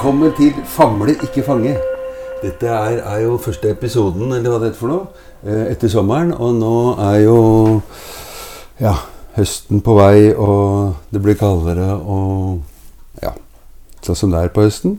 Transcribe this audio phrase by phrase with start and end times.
[0.00, 1.74] Velkommen til Famle, ikke fange.
[2.40, 6.30] Dette er, er jo første episoden, eller hva det heter for noe, eh, etter sommeren.
[6.32, 6.70] Og nå
[7.04, 7.34] er jo
[8.80, 8.94] ja,
[9.36, 13.34] høsten på vei, og det blir kaldere og ja,
[14.00, 14.96] sånn som det er på høsten.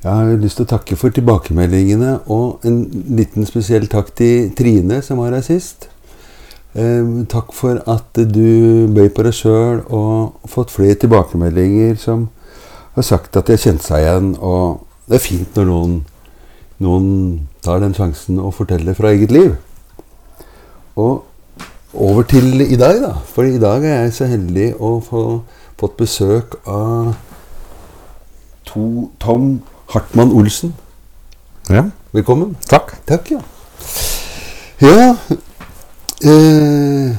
[0.00, 2.86] Jeg har lyst til å takke for tilbakemeldingene, og en
[3.20, 5.90] liten spesiell takk til Trine, som var her sist.
[6.72, 12.30] Eh, takk for at du bøy på deg sjøl og fått flere tilbakemeldinger som
[12.94, 14.30] har sagt at de har kjent seg igjen.
[14.40, 15.98] Og det er fint når noen,
[16.82, 17.08] noen
[17.64, 19.54] tar den sjansen og forteller fra eget liv.
[20.96, 21.24] Og
[21.92, 23.14] over til i dag, da.
[23.34, 25.24] For i dag er jeg så heldig å få
[25.80, 27.14] fått besøk av
[28.68, 30.76] to, Tom Hartmann Olsen.
[31.70, 32.56] Ja, Velkommen.
[32.68, 32.94] takk.
[33.06, 33.40] Takk, ja.
[34.82, 35.14] Ja
[36.26, 37.12] eh,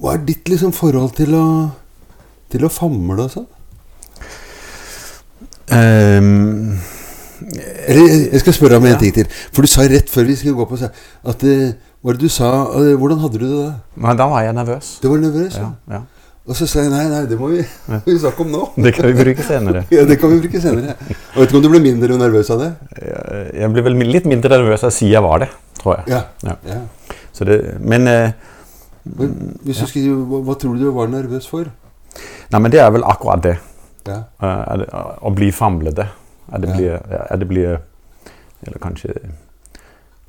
[0.00, 1.46] Hva er ditt liksom forhold til å,
[2.54, 3.46] til å famle og sånn?
[5.74, 6.78] Um,
[7.88, 8.98] jeg- skal spørre om en Ja.
[8.98, 9.26] ting til.
[9.52, 11.72] For du sa rett før vi skulle gå på at eh,
[12.04, 12.50] Hva var det du sa?
[12.76, 13.74] eh, Hvordan hadde du det da?
[13.96, 14.98] men da var jeg nervøs.
[15.00, 15.54] Du var nervøs?
[15.56, 15.70] Ja.
[15.88, 16.00] Ja, ja.
[16.46, 17.64] Og så sa jeg nei, nei, det må vi,
[18.06, 18.70] vi snakke om nå.
[18.76, 19.84] Det kan vi bruke senere.
[19.90, 20.94] Ja, Det kan vi bruke senere.
[21.34, 22.72] Og vet ikke om du ble mindre nervøs av det?
[23.56, 25.48] Jeg ble vel litt mindre nervøs av å si jeg var det,
[25.80, 26.08] tror jeg.
[26.12, 26.22] Ja.
[26.44, 26.56] Ja.
[26.68, 26.80] ja.
[27.32, 28.32] Så det, men, eh,
[29.04, 31.64] Men hvis du skulle, hva, hva tror du du var nervøs for?
[32.50, 33.56] Nei, men det er vel akkurat det.
[34.06, 34.20] Ja.
[34.40, 36.08] Eh, er det å bli famlete.
[36.52, 37.78] At det blir, at det blir
[38.64, 39.14] Eller kanskje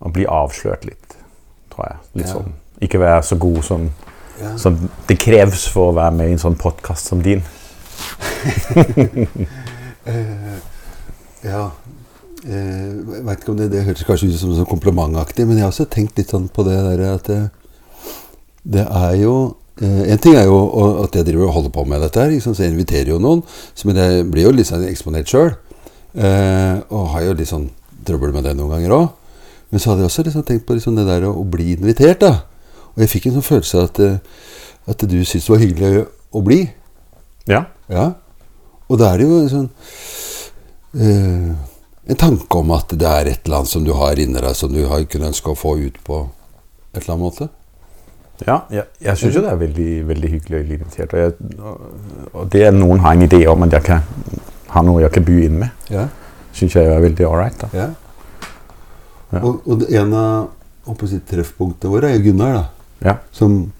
[0.03, 1.15] å bli avslørt litt,
[1.71, 1.97] tror jeg.
[2.19, 2.51] Litt sånn.
[2.83, 3.85] Ikke være så god som,
[4.59, 4.75] som
[5.07, 7.43] det kreves for å være med i en sånn podkast som din.
[10.03, 10.57] uh,
[11.51, 11.69] ja.
[12.45, 15.65] Eh, jeg vet ikke om det, det høres kanskje ut som sånn komplimentaktig, men jeg
[15.65, 17.39] har også tenkt litt sånn på det der at det,
[18.75, 20.59] det er jo eh, En ting er jo
[21.03, 23.41] at jeg driver og holder på med dette her, liksom, så jeg inviterer jo noen.
[23.83, 25.51] Men jeg blir jo litt sånn eksponert sjøl.
[26.15, 27.67] Eh, og har jo litt sånn
[28.07, 29.07] trøbbel med det noen ganger òg.
[29.73, 32.45] Men så hadde jeg også liksom tenkt på liksom det der å, bli invitert, da.
[32.95, 34.19] Og jeg fikk en sånn følelse av at, eh,
[34.93, 36.59] at du syntes det var hyggelig å bli.
[37.51, 37.65] Ja.
[37.91, 38.05] Ja.
[38.87, 39.69] Og da er det jo en sånn
[41.01, 41.53] eh,
[42.05, 44.69] En tanke om at det er et eller annet som du har inni deg, som
[44.69, 46.19] du har kunne ønske å få ut på
[46.93, 47.47] et eller annet måte.
[48.47, 51.13] Ja, jeg, jeg syns jo det er veldig, veldig hyggelig bli invitert.
[51.13, 54.01] Og, jeg, og- og det at noen har en idé om at jeg kan
[54.69, 56.07] ha noe jeg kan by inn med, Ja.
[56.53, 57.63] syns jeg er veldig ålreit.
[57.73, 57.89] ja.
[59.33, 59.39] Ja.
[59.41, 60.49] Og, og det en av
[61.07, 62.65] si, treffpunktene våre er Gunnar, da.
[63.09, 63.15] Ja.
[63.31, 63.71] Som,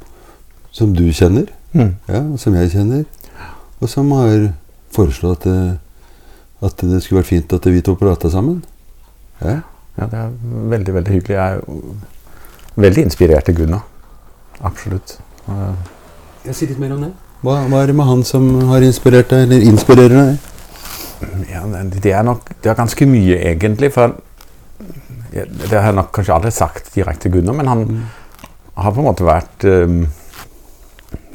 [0.71, 1.95] som du kjenner, Mm.
[2.07, 3.05] ja, og som jeg kjenner.
[3.81, 4.53] Og som har
[4.91, 5.79] foreslått at, det-
[6.61, 8.63] at det skulle vært fint at vi to prata sammen.
[9.43, 9.61] Ja.
[9.97, 10.29] ja, det er
[10.71, 11.35] veldig, veldig hyggelig.
[11.35, 11.61] Jeg er
[12.81, 13.83] veldig inspirert av Gunnar.
[14.63, 15.19] Absolutt.
[15.49, 15.73] Uh,
[16.45, 17.11] Jeg sier litt mer om det.
[17.45, 20.51] Hva, hva er det med han som har inspirert deg, eller inspirerer deg?
[21.51, 23.91] Ja, det er nok det er ganske mye, egentlig.
[23.93, 24.15] For
[25.33, 28.01] jeg, det har jeg nok kanskje aldri sagt direkte til Gunnar, men han Mm.
[28.75, 30.07] har på en måte vært um,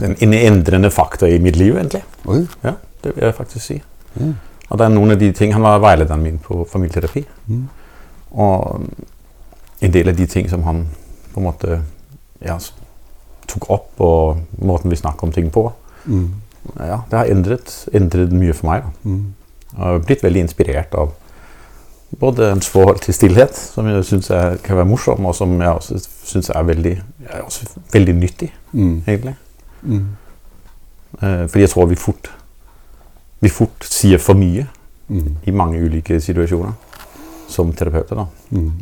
[0.03, 2.03] en, en endrende faktor i mitt liv, egentlig.
[2.27, 2.43] Oi.
[2.65, 3.79] Ja, det vil jeg faktisk si.
[4.15, 4.35] Mm.
[4.71, 7.25] Og det er noen av de ting, Han var veilederen min på familieterapi.
[7.49, 7.69] Mm.
[8.33, 8.85] Og
[9.81, 10.85] en del av de ting som han
[11.33, 11.81] på en måte
[12.45, 12.59] ja,
[13.53, 15.71] tok opp, og måten vi snakker om ting på,
[16.07, 16.31] Mm.
[16.79, 18.83] ja, det har endret, endret mye for meg.
[18.83, 19.11] Da.
[19.11, 19.35] Mm.
[19.77, 21.11] Jeg har blitt veldig inspirert av
[22.21, 24.29] både hans forhold til stillhet, som jeg syns
[24.65, 26.95] kan være morsom, og som jeg også syns er veldig,
[27.31, 29.03] er også veldig nyttig, Mm.
[29.07, 29.35] egentlig.
[29.83, 30.07] Mm.
[31.23, 32.31] Eh, fordi jeg tror vi fort,
[33.41, 34.67] vi fort sier for mye
[35.09, 35.37] Mm.
[35.47, 36.73] i mange ulike situasjoner
[37.49, 38.15] som terapeuter.
[38.17, 38.25] da.
[38.51, 38.73] Mm.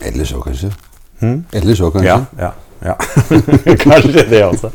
[0.00, 0.72] Eller så, kanskje.
[1.20, 1.44] Mm?
[1.52, 2.06] Eller så, kanskje.
[2.08, 2.50] Ja, ja,
[2.84, 2.94] ja.
[3.84, 4.70] Kanskje det også.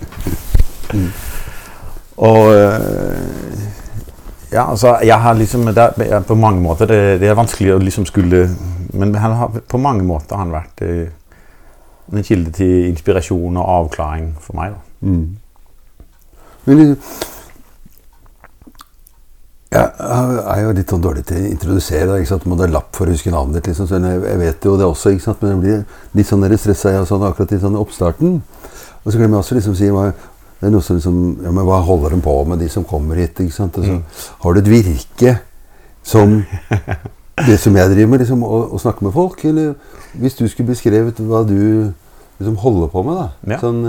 [0.94, 1.12] Mm.
[2.18, 3.66] Og øh,
[4.56, 7.80] Ja, altså, jeg har liksom det er, På mange måter det, det er vanskelig å
[7.82, 8.50] liksom skulle
[8.94, 11.08] Men han har, på mange måter har han vært eh,
[12.14, 14.72] en kilde til inspirasjon og avklaring for meg.
[14.72, 15.10] da.
[15.10, 15.38] Mm.
[16.66, 16.98] Men
[19.76, 22.46] Jeg er jo litt sånn dårlig til å introdusere ikke sant?
[22.46, 23.72] Du må ha lapp for å huske navnet ditt.
[23.72, 23.90] Liksom.
[23.90, 25.42] Så jeg vet jo det også, ikke sant?
[25.42, 28.38] men jeg blir litt sånn stressa sånn, akkurat i sånn oppstarten.
[29.04, 30.08] Og så glemmer jeg også liksom si hva,
[30.60, 33.20] det er noe som liksom, ja, men hva holder de på med, de som kommer
[33.20, 33.40] hit?
[33.44, 33.78] ikke sant?
[33.78, 34.00] Og så
[34.46, 35.36] Har du et virke
[36.06, 36.40] som
[37.50, 39.44] det som jeg driver med, liksom, å, å snakke med folk?
[39.46, 39.76] Eller
[40.16, 41.92] hvis du skulle beskrevet hva du
[42.40, 43.56] liksom holder på med, da?
[43.56, 43.60] Ja.
[43.64, 43.84] Sånn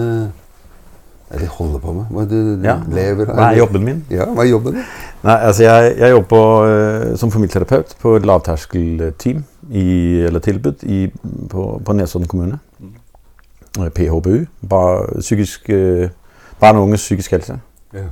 [1.31, 2.05] eh, Eller holder på med?
[2.11, 2.77] Hva er det du Ja.
[2.89, 4.05] lever Hva er jobben min?
[4.11, 4.83] Ja, hva er jobben din?
[5.25, 10.83] Nei, altså jeg, jeg jobber på, øh, som familieterapeut på et lavterskelteam, i, eller tilbud,
[10.83, 11.13] i,
[11.51, 12.59] på, på Nesodden kommune.
[13.81, 16.09] Øh, PHBU, Bar, psykisk, øh,
[16.61, 17.61] barn og unges psykisk helse.
[17.95, 18.05] Ja.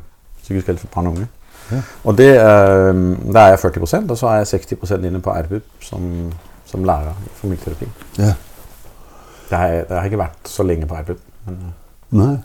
[0.42, 1.26] Psykisk helse for barn og unge.
[1.72, 1.80] Ja.
[2.04, 2.94] Og det, eh,
[3.32, 6.32] der er jeg 40% og så er jeg 60% inne på RBUP som,
[6.66, 7.86] som lærer i familieterapi.
[8.18, 8.34] Ja.
[9.50, 11.18] Det har, jeg, det har ikke vært så lenge på RBUP.
[11.46, 12.36] Men, eh, Nei.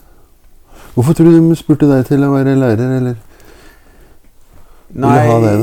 [0.94, 3.14] Hvorfor tror du de spurte deg til å være lærer, eller?
[4.90, 5.54] Nei, ha det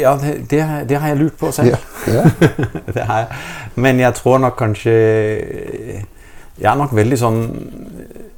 [0.00, 0.16] ja,
[0.50, 1.76] det, det, har jeg lurt på selv.
[2.08, 2.22] Ja.
[2.94, 3.28] det har jeg.
[3.74, 4.92] Men jeg tror nok kanskje
[6.58, 7.38] Jeg er nok veldig sånn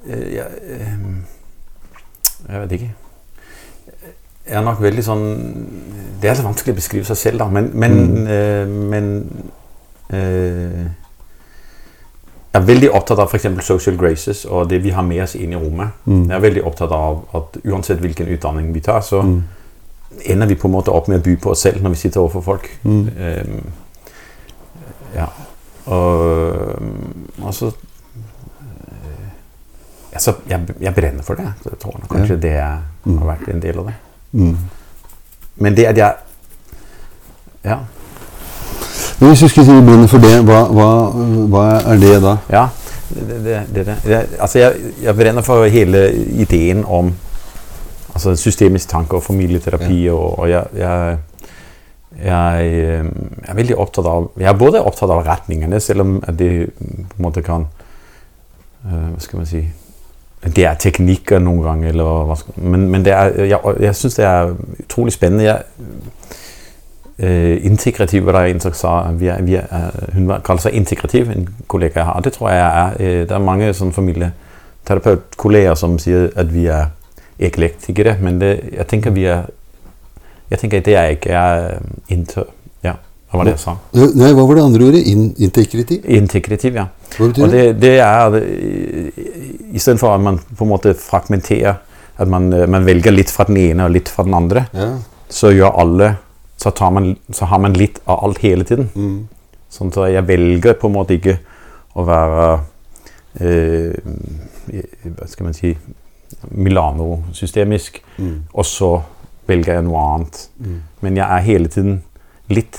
[0.09, 0.47] eh, jeg,
[0.77, 0.93] eh,
[2.49, 2.91] jeg vet ikke.
[4.47, 5.25] Jeg er nok veldig sånn
[6.23, 7.49] Det er så vanskelig å beskrive seg selv, da.
[7.53, 8.27] Men, men, Mm.
[8.27, 9.11] øh, men
[10.11, 10.87] eh,
[12.57, 13.47] Jeg er veldig opptatt av f.eks.
[13.67, 15.93] social graces og det vi har med oss inn i rommet.
[16.09, 16.23] Mm.
[16.31, 19.43] Jeg er veldig opptatt av at uansett hvilken utdanning vi tar, så Mm.
[20.25, 22.21] ender vi på en måte opp med å by på oss selv når vi sitter
[22.21, 22.71] overfor folk.
[22.85, 23.09] Mm.
[23.19, 23.73] Um,
[25.15, 25.27] ja.
[25.87, 26.81] Og,
[27.45, 29.29] altså eh,
[30.15, 31.51] altså, jeg, jeg brenner for det.
[31.65, 33.19] Jeg tror kanskje det er- Mm.
[33.19, 33.95] har vært en del av det.
[34.33, 34.57] Mm.
[35.57, 36.15] Men det at jeg
[37.65, 37.79] Ja.
[39.19, 40.89] Men hvis du skulle si brenner for det, hva, hva,
[41.53, 42.37] hva er det da?
[42.53, 42.67] ja
[43.09, 44.27] det, det, det, det.
[44.41, 46.11] Altså jeg, jeg brenner for hele
[46.43, 47.13] ideen om
[48.15, 50.09] altså systemisk tanke og familieterapi.
[50.09, 51.19] Og, og jeg, jeg,
[52.25, 53.05] jeg, eh,
[53.49, 57.27] er veldig opptatt av Jeg er både opptatt av retningene, selv om det på en
[57.29, 57.67] måte kan
[58.87, 59.61] eh, Hva skal man si
[60.57, 64.19] Det er teknikker noen ganger, eller hva skal, men, men det er, jeg, jeg syns
[64.21, 64.55] det er
[64.85, 65.45] utrolig spennende.
[65.45, 65.63] Jeg,
[67.19, 70.75] eh, integrativ der er en som så vi er, vi er, eh, Hun kaller seg
[70.75, 72.21] integrativ, en kollega jeg har.
[72.21, 76.87] Det tror jeg er eh, Det er mange sånn familieterapeutkolleger som sier at vi er
[77.39, 79.47] eklektikere, men det, jeg tenker vi er
[80.51, 81.79] Jeg tenker det er ikke jeg er
[82.15, 82.45] inter...
[82.85, 82.93] Ja,
[83.31, 83.73] hva var det jeg sa?
[84.15, 85.01] Nei, hva var det andre ordet?
[85.11, 86.05] In integrativ?
[86.07, 86.85] Integrativ, ja.
[87.17, 87.65] Hva betyr Og det?
[87.65, 88.43] det, det er det,
[89.75, 91.81] Istedenfor at man på en måte fragmenterer,
[92.17, 94.93] at man, man velger litt fra den ene og litt fra den andre, Ja.
[95.29, 96.13] så gjør alle
[96.57, 98.89] så, tar man, så har man litt av alt hele tiden.
[98.95, 99.29] Mm.
[99.71, 101.39] Sånn så jeg velger på en måte ikke
[101.97, 102.47] å være
[103.41, 103.93] eh,
[105.17, 105.75] Hva skal man si
[106.51, 108.43] Milano-systemisk, Mm.
[108.55, 109.03] og så
[109.47, 110.49] velger jeg noe annet.
[110.59, 110.81] Mm.
[111.01, 112.03] Men jeg er hele tiden
[112.49, 112.79] litt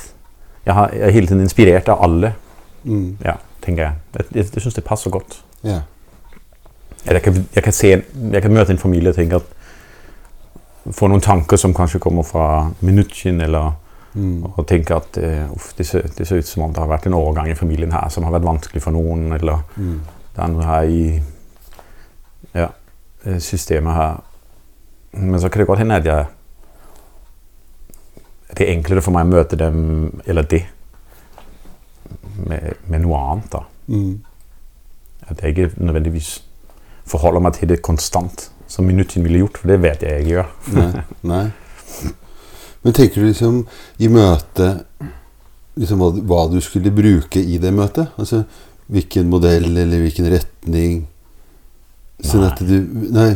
[0.65, 2.33] Jeg, har, jeg er hele tiden inspirert av alle,
[2.83, 3.17] Mm.
[3.23, 3.93] ja, tenker jeg.
[4.17, 5.41] Jeg, jeg, jeg syns det passer godt.
[5.65, 5.81] Yeah.
[7.05, 8.03] Jeg kan, jeg, kan se,
[8.33, 9.43] jeg kan møte en familie og tenke at
[10.93, 13.73] Få noen tanker som kanskje kommer fra Minutsjen, eller
[14.17, 14.45] Mm.
[14.57, 17.05] og tenke at eh, uff, det, ser, det ser ut som om det har vært
[17.05, 19.99] en overgang i familien her som har vært vanskelig for noen, eller Mm.
[20.33, 21.21] det er noe her i
[22.55, 22.69] ja,
[23.25, 24.15] eh, systemet her.
[25.11, 26.25] Men så kan det godt hende at jeg
[28.57, 30.63] Det er enklere for meg å møte dem, eller det,
[32.47, 33.49] med, med noe annet.
[33.51, 33.63] da.
[33.87, 34.21] Mm.
[35.29, 36.41] At jeg ikke nødvendigvis
[37.05, 40.49] forholder meg til det konstant, som Minutin ville gjort, for det vet jeg jeg gjør.
[40.75, 40.89] Nei.
[41.33, 41.45] Nei.
[42.83, 43.61] Men tenker du liksom
[44.03, 44.85] i møtet
[45.77, 48.13] liksom hva, hva du skulle bruke i det møtet?
[48.17, 48.43] Altså
[48.87, 51.01] hvilken modell eller hvilken retning?
[52.23, 52.77] Sånn at du
[53.13, 53.35] Nei.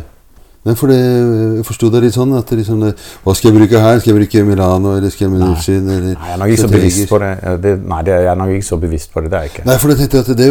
[0.62, 2.84] Nei, for det, jeg forsto det litt sånn at det liksom
[3.24, 3.96] Hva skal jeg bruke her?
[3.98, 6.70] Skal jeg bruke Milano, eller skal jeg Minuchin, eller Nei, jeg er nok ikke så
[6.70, 7.32] bevisst på det.
[7.42, 9.32] Eh, det nei, det, jeg er nok ikke så bevisst på det.
[9.34, 9.66] Det er jeg ikke.
[9.72, 10.50] Nei, for jeg tenkte at det,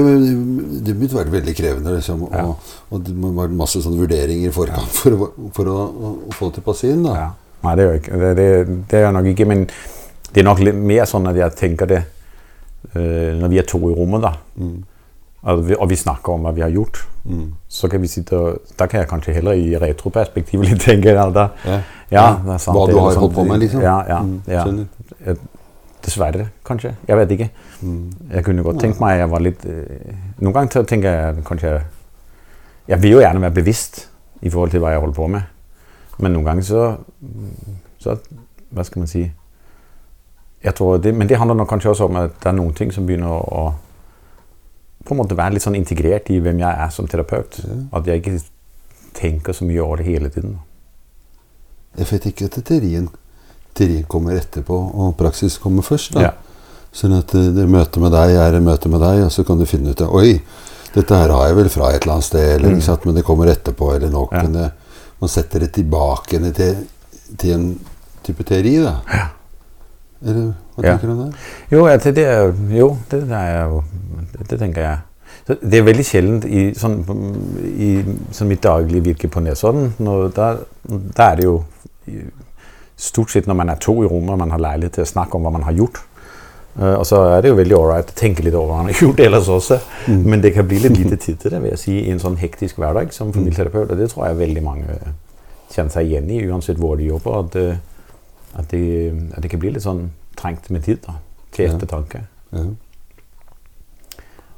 [0.89, 1.95] det begynte å være veldig krevende.
[2.01, 2.43] Liksom, Ja.
[2.43, 6.37] og, og det må være masse sånne vurderinger i forkant for, for å, å, å
[6.41, 7.07] få til passien.
[7.07, 7.15] Da.
[7.21, 7.31] Ja.
[7.69, 8.21] Nei, det gjør jeg ikke.
[8.27, 8.51] Det,
[8.91, 9.67] det, jeg nok ikke, men
[10.35, 13.79] det er nok litt mer sånn at jeg tenker det eh, når vi er to
[13.87, 14.35] i rommet, da.
[14.59, 14.79] Mm.
[15.43, 16.99] Og vi, snakker om hva vi har gjort.
[17.25, 17.55] Mm.
[17.69, 21.31] Så kan vi sitte og, Da kan jeg kanskje heller i retroperspektiv litt tenke ja,
[21.31, 21.79] da, Ja.
[22.11, 22.77] ja, det er sant.
[22.77, 23.81] Hva du har holdt på med, liksom?
[23.83, 25.35] Ja, ja, Mm, ja.
[26.05, 26.95] Dessverre, kanskje.
[27.09, 27.51] Jeg vet ikke.
[27.83, 28.13] Mm.
[28.33, 31.73] Jeg kunne godt tenkt meg jeg var litt eh, Noen ganger tenker jeg kanskje
[32.89, 34.09] Jeg vil jo gjerne være bevisst
[34.41, 35.43] i forhold til hva jeg holder på med.
[36.19, 36.97] Men noen ganger så,
[37.99, 38.17] så
[38.71, 39.31] Hva skal man si
[40.61, 42.93] jeg tror det, Men det handler nok kanskje også om at det er noen ting
[42.93, 43.71] som begynner å
[45.05, 47.61] på en måte være litt sånn integrert i hvem jeg er som terapeut.
[47.97, 48.37] At jeg ikke
[49.17, 50.59] tenker så mye over det hele tiden.
[51.99, 53.09] Jeg vet ikke at teorien,
[53.75, 56.15] teorien kommer etterpå, og praksis kommer først.
[56.15, 56.29] da.
[56.29, 56.35] Ja.
[56.95, 59.59] Sånn at eh, det møtet med deg er et møte med deg, og så kan
[59.59, 60.37] du finne ut at Oi,
[60.95, 63.05] dette her har jeg vel fra et eller annet sted, eller, ikke sant?
[63.07, 63.93] men det kommer etterpå.
[63.97, 64.11] eller.
[64.11, 64.23] Mm.
[64.37, 64.43] Ja.
[64.47, 64.71] Men det,
[65.21, 66.81] man setter det tilbake til,
[67.37, 67.69] til en
[68.27, 68.79] type teori.
[68.83, 68.97] da.
[70.23, 70.97] Eller hva Ja.
[70.97, 71.37] tenker du om det?
[71.71, 72.27] Jo, ja, det, det
[72.79, 73.81] jo, det, er
[74.49, 74.99] det, tenker jeg.
[75.47, 77.01] Så det er veldig sjeldent i, sånn,
[77.73, 77.91] i
[78.37, 79.95] sånn mitt daglige virke på Nesodden.
[80.37, 80.53] Da,
[81.31, 81.63] er det jo
[83.01, 85.39] stort sett når man er to i rommet og man har leilighet til å snakke
[85.39, 86.03] om hva man har gjort.
[86.79, 89.01] Uh, og så er det jo veldig ålreit å tenke litt over hva man har
[89.05, 89.81] gjort ellers også.
[90.07, 92.39] Men det kan bli litt lite tid til det vil jeg si, i en sånn
[92.41, 93.91] hektisk hverdag som familieterapeut.
[93.91, 94.99] Og det tror jeg veldig mange
[95.73, 97.41] kjenner seg igjen i, uansett hvor de jobber.
[97.43, 97.81] At, eh,
[98.55, 101.19] at, det, at det kan bli litt sånn trengt med tid da,
[101.55, 102.25] til ettertanke.
[102.55, 102.69] Ja.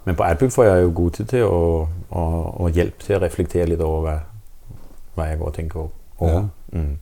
[0.04, 1.62] Men på Adbook får jeg jo god tid til å,
[2.10, 2.22] å,
[2.64, 4.16] å hjelpe til å reflektere litt over hva,
[5.14, 6.32] hva jeg går og tenker over.
[6.32, 6.42] Ja.
[6.74, 6.96] Mm.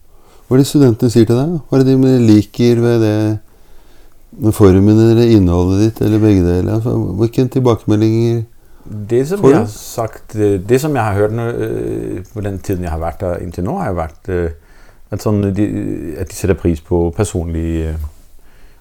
[0.46, 1.56] Hva er det studentene sier til deg?
[1.68, 3.16] Hva er det de liker ved det
[4.40, 6.72] med formen eller innholdet ditt, eller begge deler?
[6.76, 8.42] Altså, hvilke tilbakemeldinger
[9.10, 9.54] Det som Får du?
[9.54, 10.34] jeg har sagt,
[10.68, 13.64] det som jeg har hørt nå, øh, på den tiden jeg har vært der inntil
[13.66, 14.50] nå, har jo vært øh,
[15.10, 15.66] at, sånn, de,
[16.22, 17.96] at de setter pris på personlige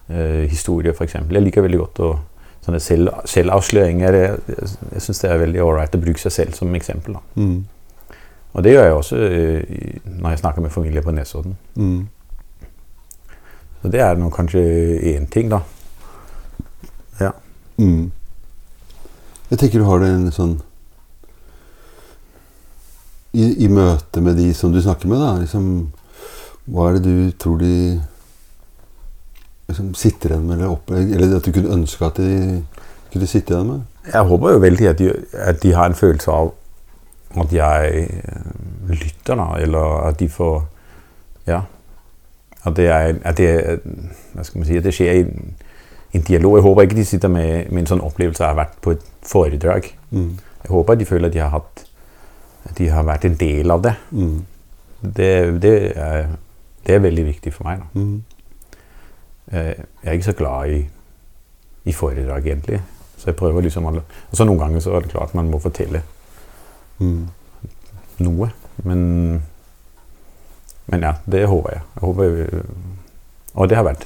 [0.08, 1.18] eh, historier, f.eks.
[1.20, 2.10] Jeg liker veldig godt å
[2.64, 4.18] sånne selv, selvavsløringer.
[4.20, 4.38] Jeg,
[4.92, 7.18] jeg, syns det er veldig ålreit å bruke seg selv som eksempel.
[7.34, 7.58] Mm.
[8.50, 9.76] Og det gjør jeg også øh,
[10.20, 11.58] når jeg snakker med familier på Nesodden.
[11.74, 12.08] Mm.
[13.82, 14.62] Så det er nå kanskje
[15.14, 15.62] én ting, da.
[17.20, 17.30] Ja.
[17.78, 18.10] Mm.
[19.50, 20.58] Jeg tenker du har det en sånn
[23.32, 25.66] i, I møte med de som du snakker med, da liksom,
[26.70, 27.74] Hva er det du tror de
[29.68, 32.62] liksom, sitter igjen med, eller, opp, eller at du kunne ønske at de
[33.12, 33.86] kunne sitte igjen med?
[34.06, 36.52] Jeg håper jo veldig at de, at de har en følelse av
[37.40, 39.54] at jeg øh, lytter, da.
[39.62, 40.68] Eller at de får
[41.46, 41.60] Ja.
[42.64, 43.80] At det er at det,
[44.34, 45.54] hva skal man si, at det skjer en,
[46.12, 46.56] en dialog.
[46.56, 48.92] Jeg håper ikke de sitter med, med en sånn opplevelse av å ha vært på
[48.92, 49.88] et foredrag.
[50.10, 50.34] Mm.
[50.64, 51.84] Jeg håper de føler at de har, hatt,
[52.68, 53.94] at de har vært en del av det.
[54.10, 54.36] Mm.
[55.00, 56.28] Det, det, er,
[56.86, 57.80] det er veldig viktig for meg.
[57.80, 58.00] Da.
[58.00, 58.22] Mm.
[59.52, 60.80] Eh, Jeg er ikke så glad i,
[61.84, 62.80] i foredrag, egentlig.
[63.18, 66.02] Så jeg prøver liksom alle altså, noen ganger så er det klart man må fortelle
[67.00, 67.28] Mm.
[68.20, 68.50] noe.
[68.84, 69.42] Men,
[70.86, 71.82] men ja, det håper jeg.
[71.94, 72.64] jeg håper,
[73.54, 74.04] og det har vært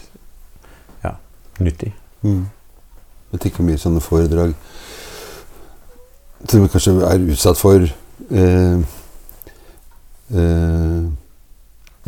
[1.05, 1.11] ja,
[1.61, 1.91] nyttig.
[2.23, 2.45] Mm.
[3.33, 4.55] Jeg tenker mye sånne foredrag
[6.49, 8.79] som vi kanskje er utsatt for eh,
[10.31, 11.03] eh,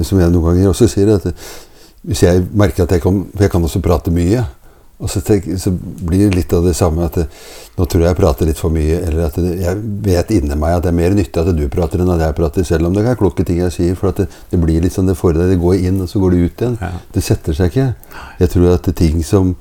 [0.04, 1.30] Som jeg noen ganger også sier, at
[2.06, 4.44] hvis jeg merker at jeg kan, jeg kan også prate mye,
[4.96, 7.24] og så, tenk, så blir det litt av det samme at det,
[7.76, 10.78] nå tror jeg jeg prater litt for mye, eller at det, jeg vet inni meg
[10.78, 13.02] at det er mer nyttig at du prater enn at jeg prater, selv om det
[13.04, 13.94] er kloke ting jeg sier.
[13.98, 16.32] For at det, det blir litt sånn det foredraget, det går inn, og så går
[16.32, 16.78] det ut igjen.
[16.80, 16.92] Ja.
[17.12, 17.88] Det setter seg ikke.
[18.40, 19.52] Jeg tror at det ting som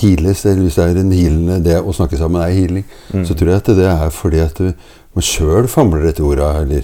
[0.00, 3.24] heales, eller hvis det er en healende Det å snakke sammen er healing, Mm.
[3.26, 4.72] så tror jeg at det er fordi at du,
[5.14, 6.82] man sjøl famler etter orda, eller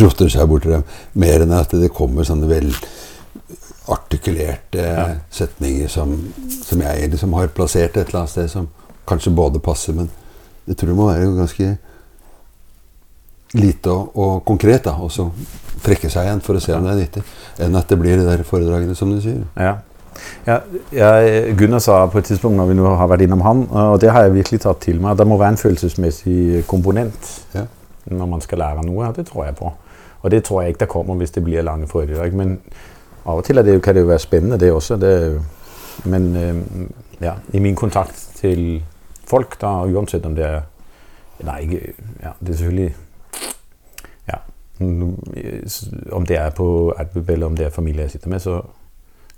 [0.00, 5.06] rotter seg bort til dem, mer enn at det kommer sånne velartikulerte Ja.
[5.30, 6.16] setninger som,
[6.64, 8.68] som jeg liksom har plassert et eller annet sted, som
[9.08, 10.08] kanskje både passer, men
[10.68, 11.66] jeg tror det må være ganske
[13.56, 15.30] lite og, og konkret, da, og så
[15.84, 17.22] trekke seg igjen for å se om det er nyttig,
[17.64, 19.40] enn at det blir de der foredragene, som du sier.
[19.56, 19.78] Ja.
[20.46, 20.58] Ja,
[20.92, 24.10] jeg, Gunnar sa på et tidspunkt når vi nå har vært innom han, og det
[24.10, 27.66] har jeg virkelig tatt til meg, det må være en følelsesmessig komponent Ja.
[28.10, 29.12] når man skal lære noe.
[29.16, 29.72] Det tror jeg på.
[30.22, 32.32] Og det tror jeg ikke det kommer hvis det blir lange foredrag.
[32.34, 32.58] Men
[33.26, 34.96] av og til det, kan det jo være spennende, det også.
[34.96, 35.40] Det,
[36.04, 36.56] men eh,
[37.20, 38.82] ja, i min kontakt til
[39.26, 40.60] folk, da, uansett om det er
[41.44, 42.94] Nei, ikke ja, Det er selvfølgelig
[44.26, 44.38] ja,
[46.12, 48.56] Om det er på Adbub eller om det er familie jeg sitter med, så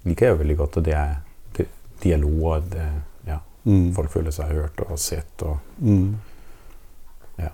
[0.05, 1.15] liker jeg jo veldig godt Og det er
[1.57, 1.67] det,
[2.03, 2.87] dialog, det,
[3.27, 3.95] ja, Mm.
[3.95, 5.43] folk føler seg hørt og sett.
[5.43, 6.17] og Mm.
[7.39, 7.49] Ja.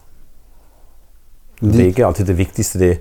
[1.60, 2.78] Det er ikke alltid det viktigste.
[2.78, 2.98] Det,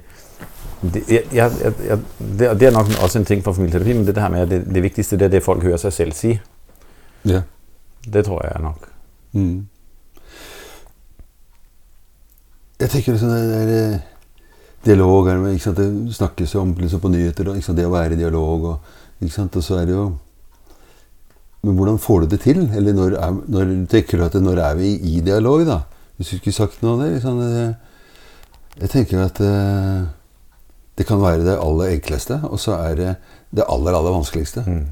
[0.81, 1.51] det, jeg, jeg,
[1.87, 1.99] jeg,
[2.39, 5.17] det, er nok også en ting for familieterapi, men det, her med det, det viktigste
[5.17, 6.39] det er det folk hører seg selv si.
[7.25, 7.41] Ja.
[8.13, 8.89] Det tror jeg nok.
[9.33, 9.67] Mm.
[12.79, 13.99] Jeg tenker liksom det der eh,
[14.85, 15.77] dialog her, ikke sant?
[15.79, 17.77] Det snakkes jo om liksom på nyheter, sant?
[17.77, 18.69] det å være i dialog.
[18.73, 19.55] Og, ikke sant?
[19.55, 20.05] og så er det jo
[21.65, 22.59] Men hvordan får du det til?
[22.77, 25.79] Eller når, er, når tenker du at det, når er vi i dialog, da?
[26.15, 27.15] Hvis du skulle sagt noe om det?
[27.15, 27.63] Liksom, det
[28.75, 30.07] jeg tenker at eh,
[30.99, 33.15] det kan være det aller enkleste, og så er det
[33.55, 34.65] det aller, aller vanskeligste.
[34.67, 34.85] Mm.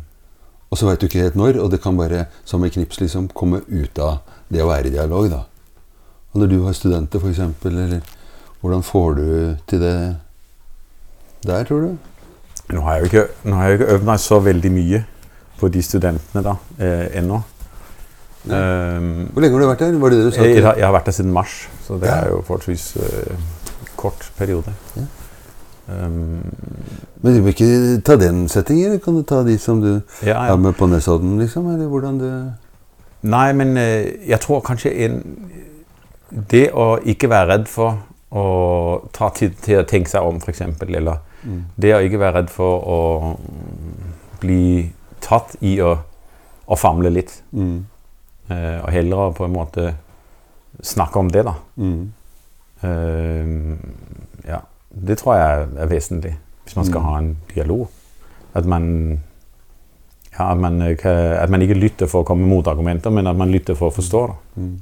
[0.72, 3.30] Og så veit du ikke helt når, og det kan bare som et knips liksom
[3.36, 5.30] komme ut av det å være i dialog.
[5.32, 5.44] da.
[6.34, 8.00] Og når du har studenter, f.eks., eller
[8.63, 9.27] hvordan får du
[9.68, 9.98] til det
[11.44, 12.12] der, tror du?
[12.74, 15.03] Nå har jeg jo ikke, nå har jeg ikke øvd meg så veldig mye
[15.60, 17.42] på de studentene da, eh, ennå.
[18.44, 19.98] Um, Hvor lenge har du vært der?
[20.00, 20.44] Var det det du sa?
[20.44, 22.15] jeg, har- jeg har vært der siden mars, så det Ja.
[22.25, 23.36] er jo forholdsvis uh,
[23.96, 24.74] kort periode.
[24.98, 25.06] Ja.
[25.88, 26.42] Um,
[27.22, 29.00] Men du må ikke ta den settingen?
[29.00, 31.68] Kan du ta de som du ja, har med på Nesodden, liksom?
[31.74, 32.51] Eller hvordan du
[33.24, 35.22] Nei, men eh, jeg tror kanskje en,
[36.51, 38.01] det å ikke være redd for
[38.36, 41.62] å ta tid til å tenke seg om, f.eks., eller mm.
[41.76, 43.00] det å ikke være redd for å
[43.38, 44.92] mm, bli
[45.24, 45.94] tatt i å,
[46.68, 47.86] å famle litt, Mm.
[48.50, 49.94] eh, og heller på en måte
[50.82, 51.54] snakke om det, da.
[51.78, 52.14] Mm.
[52.84, 53.78] Eh,
[54.50, 54.60] ja,
[54.90, 56.34] det tror jeg er vesentlig
[56.64, 57.06] hvis man skal Mm.
[57.08, 57.88] ha en dialog.
[58.54, 59.20] At man
[60.40, 63.28] Ja, at man, eh, kan, at man ikke lytter for å komme mot argumenter, men
[63.28, 64.36] at man lytter for å forstå det.
[64.58, 64.80] Mm.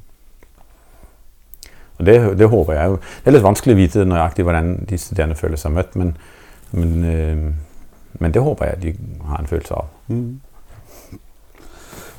[2.00, 2.96] Og det, det håper jeg jo.
[2.96, 6.14] Det er litt vanskelig å vite nøyaktig hvordan de studerende føler seg møtt, men,
[6.72, 7.54] men, øh,
[8.20, 9.88] men det håper jeg de har en følelse av.
[10.08, 10.40] Mm.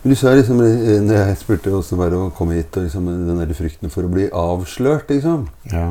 [0.03, 2.83] Men du sa liksom, eh, når jeg spurte åssen det var å komme hit, og
[2.89, 5.91] liksom, den der frykten for å bli avslørt, liksom Ja.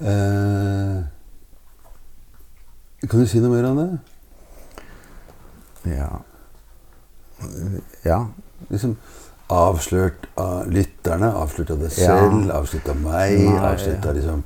[0.00, 1.02] eh,
[3.08, 3.98] Kan du si noe mer om det?
[5.96, 6.08] Ja.
[8.04, 8.26] ja.
[8.70, 8.96] Liksom
[9.50, 12.06] Avslørt av lytterne, avslørt av deg Ja.
[12.06, 14.44] selv, avslørt av meg, Nei, avslørt av liksom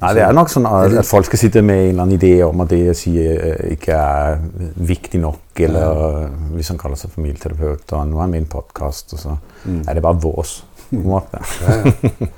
[0.00, 2.30] Nei, det er nok sånn at, at folk skal sitte med en eller annen idé
[2.46, 4.38] om at det jeg sier eh, ikke er
[4.76, 8.52] viktig nok, eller hvis han kaller seg familieterapeut, og nå er han med i en
[8.58, 9.82] podkast, og så Mm.
[9.88, 10.62] er det bare vås.
[10.88, 11.38] på en måte.
[11.60, 12.28] Ja, ja.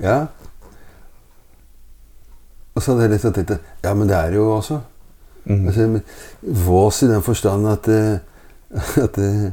[0.00, 0.14] ja.
[2.74, 3.52] Og så hadde jeg liksom tenkt
[3.84, 4.78] Ja, men det er det jo også.
[5.44, 5.66] Mm.
[5.68, 6.00] Altså,
[6.64, 8.18] vås i den forstand at, eh,
[9.04, 9.50] at eh,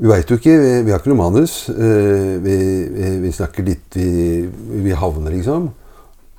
[0.00, 1.68] Vi veit jo ikke vi, vi har ikke noe manus.
[1.68, 2.56] eh, Vi,
[3.20, 4.48] vi, snakker litt vi,
[4.86, 5.68] vi havner, liksom.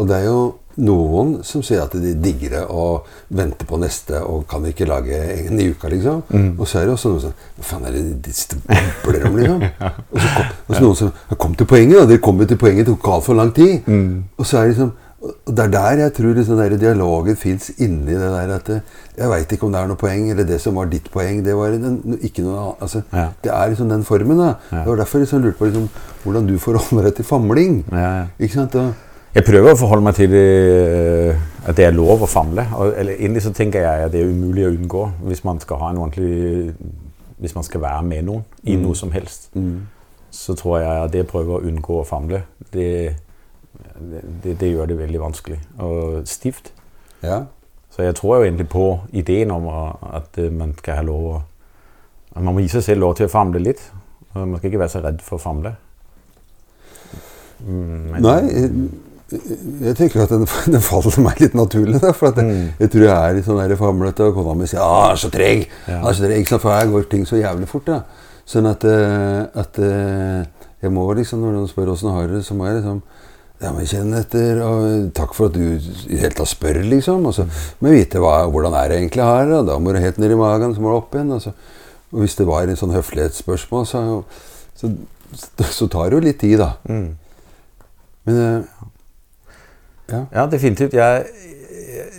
[0.01, 0.39] Og det er jo
[0.81, 5.19] noen som sier at de digger det og venter på neste og kan ikke lage
[5.35, 6.23] en i uka, liksom.
[6.31, 6.47] Mm.
[6.57, 8.33] Og så er det også noen som Hva faen er det de
[9.11, 9.65] og om, liksom?
[10.09, 12.07] Og så, kom, og så noen som «Ja, Kom til poenget, da!
[12.09, 13.85] Dere kom jo til poenget, det tok altfor lang tid.
[13.85, 14.23] Mm.
[14.37, 14.91] Og så er det liksom
[15.21, 18.69] og det er der jeg tror liksom den der dialogen fins inni det der at
[18.73, 18.79] eh,
[19.17, 21.53] Jeg veit ikke om det er noe poeng, eller det som var ditt poeng, det
[21.55, 22.81] var en, ikke noe annet.
[22.81, 23.27] Altså, Ja.
[23.43, 24.37] Det er liksom den formen.
[24.39, 24.53] da.
[24.71, 24.77] Ja.
[24.81, 25.89] Det var derfor jeg liksom lurte på liksom,
[26.23, 27.83] hvordan du forholder deg til famling.
[27.91, 28.25] Ja.
[28.39, 28.75] Ikke sant?
[28.75, 28.93] Og,
[29.35, 31.35] Jeg prøver å forholde meg til øh,
[31.67, 32.65] at det er lov å famle.
[32.75, 35.77] Og, eller, egentlig så tenker jeg at det er umulig å unngå hvis man skal
[35.83, 36.73] ha en ordentlig
[37.41, 38.81] Hvis man skal være med noen i Mm.
[38.83, 39.49] noe som helst.
[39.55, 39.79] mm,
[40.31, 43.15] Så tror jeg at det å prøve å unngå å famle, det,
[44.43, 46.71] det, det gjør det veldig vanskelig og stivt.
[47.23, 47.43] ja.
[47.91, 51.41] Så jeg tror jo egentlig på ideen om at øh, man skal ha lov å
[52.39, 53.81] Man må gi seg selv lov til å famle litt.
[54.33, 55.73] Man skal ikke være så redd for å famle.
[57.59, 58.71] Mm, men- Nei, jeg,
[59.81, 61.99] jeg tenker at den, den faller meg litt naturlig.
[62.01, 62.69] Da, for at jeg, Mm.
[62.79, 65.29] jeg tror jeg er litt sånn famlete, og kona mi sier 'Å, han er så
[65.29, 65.67] treg'.
[65.87, 65.99] Ja.
[66.07, 67.85] Er så treg, så For her går ting så jævlig fort.
[67.85, 68.01] Da.
[68.45, 68.83] Sånn at,
[69.55, 69.75] at
[70.81, 73.01] jeg må liksom, når noen spør åssen har det, så må jeg liksom
[73.61, 77.27] ja, men kjenne etter, og takk for at du i det hele tatt spør, liksom.
[77.29, 77.45] Og så
[77.79, 80.33] må jeg vite hva, hvordan er det egentlig her, og da må du helt ned
[80.33, 81.29] i magen, så må du opp igjen.
[81.35, 81.53] Og, så,
[82.09, 84.03] og hvis det var en sånn høflighetsspørsmål, så,
[84.81, 84.91] så,
[85.61, 86.73] så tar det jo litt tid, da.
[86.89, 87.07] Mm.
[88.29, 88.75] Men eh,
[90.11, 90.25] ja.
[90.33, 90.97] Ja, definitivt.
[90.97, 91.49] Jeg,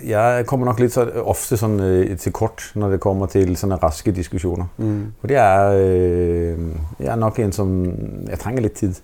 [0.07, 3.83] jeg kommer nok litt så, ofte sånn eh, til kort når det kommer til sånne
[3.83, 4.71] raske diskusjoner.
[4.79, 5.01] Mm.
[5.21, 6.69] Fordi jeg, eh,
[7.03, 7.73] jeg er nok en som
[8.31, 9.03] Jeg trenger litt tid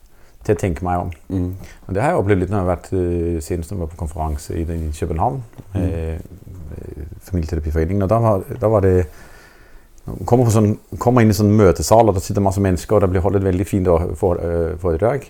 [0.49, 1.15] til å tenke meg om.
[1.29, 1.49] Mm.
[1.87, 3.91] Og det har jeg opplevd litt når jeg har vært uh, senest når jeg var
[3.93, 5.41] på konferanse i, i København.
[5.75, 5.81] Mm.
[5.83, 6.21] eh,
[7.29, 8.05] Familieterapiforeningen.
[8.07, 8.95] Og da var, da var det
[10.25, 10.71] kommer, på sånn,
[11.03, 13.41] kommer inn i en sånn møtesal, og der sitter masse mennesker, og det blir holdt
[13.43, 15.29] et veldig fint eh, foredrag.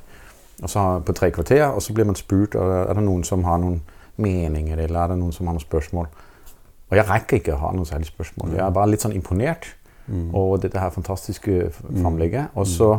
[0.58, 3.44] Og så på tre kvarter, og så blir man spurt og er det noen som
[3.46, 3.80] har noen
[4.18, 6.08] meninger, eller er det noen som har noen spørsmål.
[6.88, 8.56] Og jeg rekker ikke å ha noen særlig spørsmål.
[8.56, 9.68] Jeg er bare litt sånn imponert
[10.08, 10.34] Mm.
[10.34, 12.46] over dette her fantastiske framlegget.
[12.54, 12.98] Og så,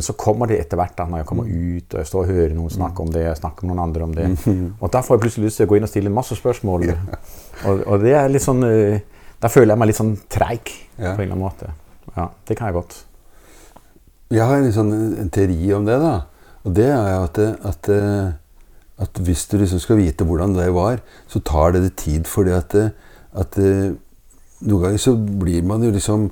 [0.00, 2.30] men så kommer det etter hvert, da, når jeg kommer ut og jeg står og
[2.32, 4.28] hører noen snakke om det, jeg snakker med noen andre om det.
[4.80, 6.84] Og da får jeg plutselig lyst til å gå inn og stille masse spørsmål.
[7.68, 9.02] Og, og det er litt sånn eh,
[9.42, 11.68] Da føler jeg meg litt sånn treig på en eller annen måte.
[12.14, 12.96] Ja, det kan jeg godt.
[14.32, 16.14] Jeg har en, sånn, en teori om det, da.
[16.64, 17.40] Og det er at,
[17.72, 18.32] at, eh,
[19.04, 22.30] at hvis du liksom skal vite hvordan det var, så tar det litt tid.
[22.30, 22.78] Fordi at,
[23.44, 23.92] at eh,
[24.64, 25.12] noen ganger så
[25.44, 26.30] blir man jo liksom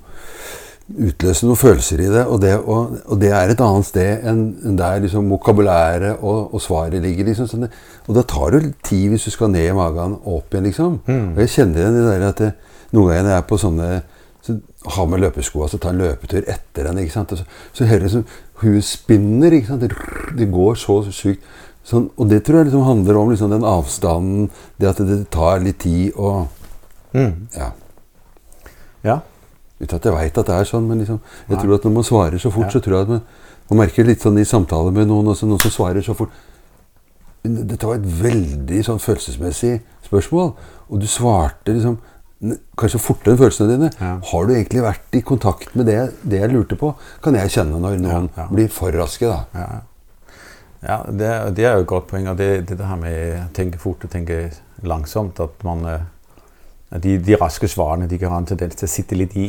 [0.88, 4.77] utløser noen følelser i det, og det, og, og det er et annet sted enn
[4.79, 7.29] der liksom vokabulæret og, og svaret ligger.
[7.29, 7.48] liksom.
[7.51, 10.70] Sånn og da tar det tid hvis du skal ned i magen og opp igjen,
[10.70, 11.01] liksom.
[11.05, 11.27] Mm.
[11.35, 12.51] Og jeg kjenner igjen det der at det,
[12.96, 13.90] noen ganger når jeg er på sånne
[14.48, 14.55] så
[14.94, 17.03] har med løpeskoa så tar en løpetur etter henne.
[17.05, 17.33] ikke sant?
[17.35, 17.44] Og så,
[17.77, 18.29] så hører jeg som
[18.62, 19.53] Hun spinner.
[19.53, 19.83] ikke sant?
[19.85, 19.92] Det,
[20.38, 21.44] det går så sykt.
[21.88, 24.48] Sånn, og det tror jeg liksom handler om liksom den avstanden,
[24.81, 26.46] det at det tar litt tid og
[27.14, 27.70] Ja.
[29.05, 29.20] Ja.
[29.80, 31.62] Uten at jeg veit at det er sånn, men liksom, jeg Nei.
[31.62, 32.70] tror at når man svarer så fort, Ja.
[32.74, 33.22] så tror jeg at man,
[33.70, 36.30] man merker litt sånn i samtale med noen, også, noen som svarer så fort
[37.48, 40.48] Dette var et veldig sånn følelsesmessig spørsmål,
[40.90, 41.94] og du svarte liksom
[42.78, 43.90] kanskje fortere enn følelsene dine.
[43.98, 44.10] Ja.
[44.30, 46.92] Har du egentlig vært i kontakt med det, det jeg lurte på?
[47.22, 49.46] Kan jeg kjenne når noen Ja, blir for raske, da.
[49.54, 49.80] Ja,
[50.82, 52.28] ja det, det er jo et godt poeng.
[52.30, 54.50] Og det, det her med å tenke fort og tenke
[54.86, 56.04] langsomt, at man eh,
[56.98, 59.48] de, de raske svarene de kan ha en tendens til å sitte litt i.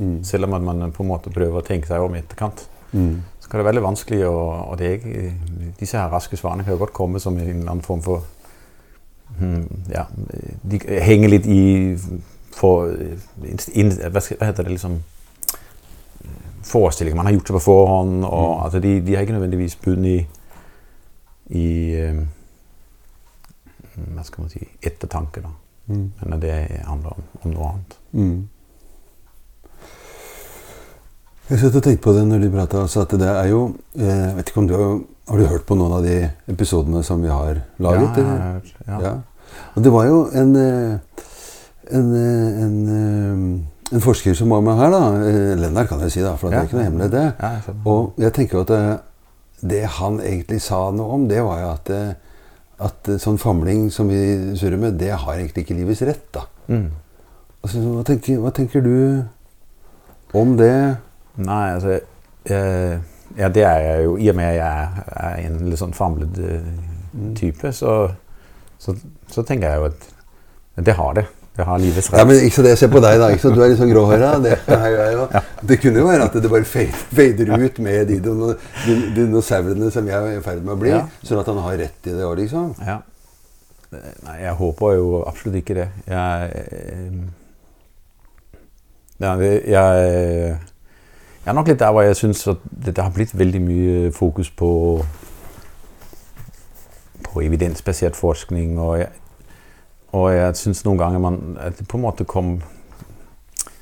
[0.00, 0.24] Mm.
[0.24, 2.64] Selv om man på en måte prøver å tenke seg om i etterkant.
[2.92, 3.20] Mm.
[3.40, 5.32] Så kan det være veldig vanskelig og, og det ikke,
[5.78, 8.24] Disse her raske svarene kan jo godt komme som en eller annen form for
[9.38, 10.08] hmm, Ja,
[10.66, 11.62] de henger litt i
[12.50, 12.90] for,
[13.78, 14.98] in, hva, heter det liksom
[16.66, 18.24] Forestillinger man har gjort seg på forhånd.
[18.24, 18.64] Og, Mm.
[18.64, 20.18] altså, de, de har ikke nødvendigvis bunn i,
[21.56, 22.18] i eh,
[23.96, 25.52] Hva skal man si ettertanke, da.
[25.88, 26.04] Mm.
[26.26, 26.52] Men det
[26.86, 27.96] handler om, om noe annet.
[28.12, 28.48] Mm.
[31.50, 33.64] Jeg satt og tenkte på det når de prata, altså at det er jo
[33.98, 34.92] eh, jeg vet ikke om du har,
[35.32, 36.20] har du hørt på noen av de
[36.52, 38.20] episodene som vi har laget?
[38.20, 38.70] ja, jeg har hørt.
[38.86, 39.00] ja.
[39.02, 39.12] Ja.
[39.74, 41.24] Og det var jo en, eh,
[41.90, 42.76] en, eh, en,
[43.90, 45.02] en forsker som var med her, da.
[45.58, 47.26] Lennart kan jeg si, da, for det er ikke noe hemmelig, det.
[47.42, 47.74] Ja.
[47.82, 48.80] Og jeg tenker jo at det,
[49.74, 51.94] det han egentlig sa noe om, det var jo at,
[52.86, 54.22] at sånn famling som vi
[54.54, 56.46] surrer med, det har egentlig ikke livets rett, da.
[56.70, 56.88] Mm.
[57.58, 58.96] Altså, hva, tenker, hva tenker du
[60.38, 60.74] om det?
[61.46, 61.96] Nei, altså
[62.44, 62.98] eh,
[63.38, 64.16] Ja, det er jeg jo.
[64.18, 66.70] I og med at jeg er, er en litt sånn famlet eh,
[67.10, 67.32] Mm.
[67.34, 67.92] type, så,
[68.78, 68.92] så,
[69.26, 71.24] så tenker jeg jo at det har det.
[71.58, 72.20] Det har livets rett.
[72.20, 73.32] Ja, men ikke så det, Se på deg, da.
[73.34, 74.28] ikke så Du er litt sånn gråhåra.
[74.44, 75.24] Det, jeg jo.
[75.66, 78.54] det kunne jo være at det bare fader, ut med de dino-
[78.86, 80.92] din- dinosaurene som jeg er i ferd med å bli.
[80.94, 81.02] Ja.
[81.26, 82.70] Sånn at han har rett i det òg, liksom.
[82.86, 83.00] Ja.
[83.90, 85.88] Nei, jeg håper jo absolutt ikke det.
[86.06, 87.26] Jeg jeg,
[89.20, 90.56] ja, det, jeg,
[91.40, 94.12] jeg er nok litt der hvor jeg syns at det, det har blitt veldig mye
[94.12, 94.70] fokus på
[97.32, 98.78] på evidensbasert forskning.
[98.78, 99.08] Og jeg,
[100.12, 102.60] og jeg syns noen ganger man, at det på en måte kom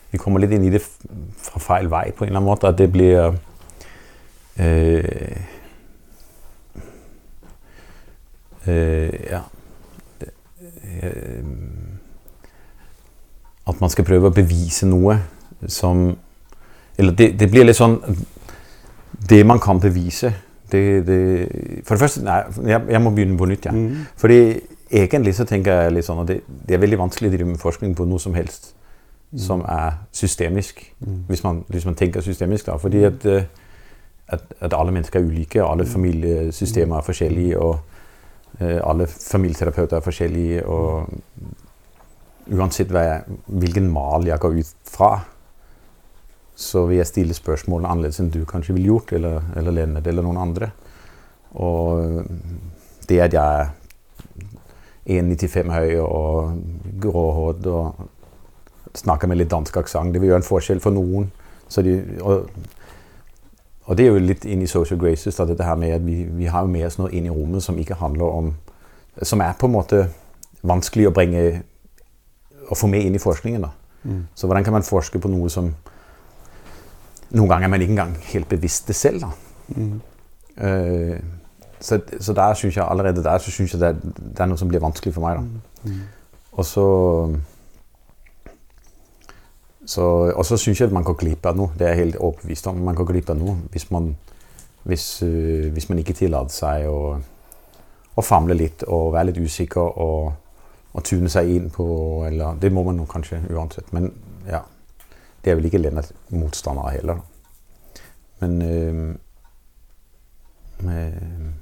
[0.09, 2.69] Vi kommer litt inn i det fra feil vei på en eller annen måte.
[2.71, 3.35] At det blir
[4.57, 5.43] eh,
[8.65, 9.43] eh, Ja
[10.89, 11.45] eh,
[13.69, 15.19] At man skal prøve å bevise noe
[15.69, 16.17] som
[16.99, 18.01] Eller det, det blir litt sånn
[19.29, 20.33] Det man kan bevise
[20.73, 21.19] det, det,
[21.87, 23.69] For det første Nei, jeg, jeg må begynne på nytt.
[23.69, 23.73] Ja.
[23.73, 24.03] Mm.
[24.19, 24.41] Fordi
[24.91, 27.63] egentlig så tenker jeg litt sånn at det, det er veldig vanskelig å drive med
[27.63, 28.75] forskning på noe som helst
[29.37, 30.95] som er systemisk.
[31.01, 31.25] Mm.
[31.29, 32.77] Hvis, man, hvis man tenker systemisk, da.
[32.77, 33.45] Fordi at, eh,
[34.29, 37.79] at, at alle mennesker er ulike, og alle familiesystemer er forskjellige, og
[38.61, 40.67] uh, alle familieterapeuter er forskjellige.
[40.67, 41.09] Og
[42.57, 45.21] uansett jeg, hvilken mal jeg går ut fra,
[46.59, 50.25] så vil jeg stille spørsmål annerledes enn du kanskje ville gjort, eller, eller Lennart eller
[50.27, 50.73] noen andre.
[51.55, 52.25] Og
[53.09, 53.69] det at jeg er
[55.23, 56.57] 1,95 høy og
[57.01, 58.09] gråhåret og
[58.99, 61.31] snakker med litt dansk aksent, det vil gjøre en forskjell for noen.
[61.71, 61.95] Så de,
[62.27, 62.49] og,
[63.87, 66.25] og det er jo litt inn i social graces, da, dette her med at vi,
[66.27, 68.57] vi har jo med oss noe inn i rommet som ikke handler om
[69.23, 69.97] Som er på en måte
[70.63, 71.63] vanskelig å bringe
[72.71, 73.63] å få med inn i forskningen.
[73.63, 73.71] da.
[74.05, 74.27] Mm.
[74.35, 75.73] Så hvordan kan man forske på noe som
[77.31, 79.21] Noen ganger er man ikke engang helt bevisst det selv.
[79.21, 79.31] da.
[79.69, 80.01] Mm.
[80.59, 81.17] Uh,
[81.81, 84.69] så, så der synes jeg allerede der så synes jeg det det er noe som
[84.69, 85.37] blir vanskelig for meg.
[85.39, 85.91] da.
[85.91, 86.01] Mm.
[86.53, 86.87] Og så
[89.89, 90.03] så,
[90.37, 91.73] og så syns jeg at man går glipp av noe.
[91.79, 92.81] Det er jeg helt overbevist om.
[92.85, 94.11] Man går glipp av noe hvis man,
[94.85, 97.15] hvis, øh, hvis man ikke tillater seg å,
[98.15, 100.35] å famle litt og være litt usikker og,
[100.93, 101.87] og tune seg inn på
[102.27, 103.89] eller, Det må man nå kanskje uansett.
[103.97, 104.11] Men
[104.45, 104.61] ja,
[105.45, 107.23] det er vel ikke Lennart motstander heller.
[108.41, 109.17] Men øh,
[110.81, 111.55] men,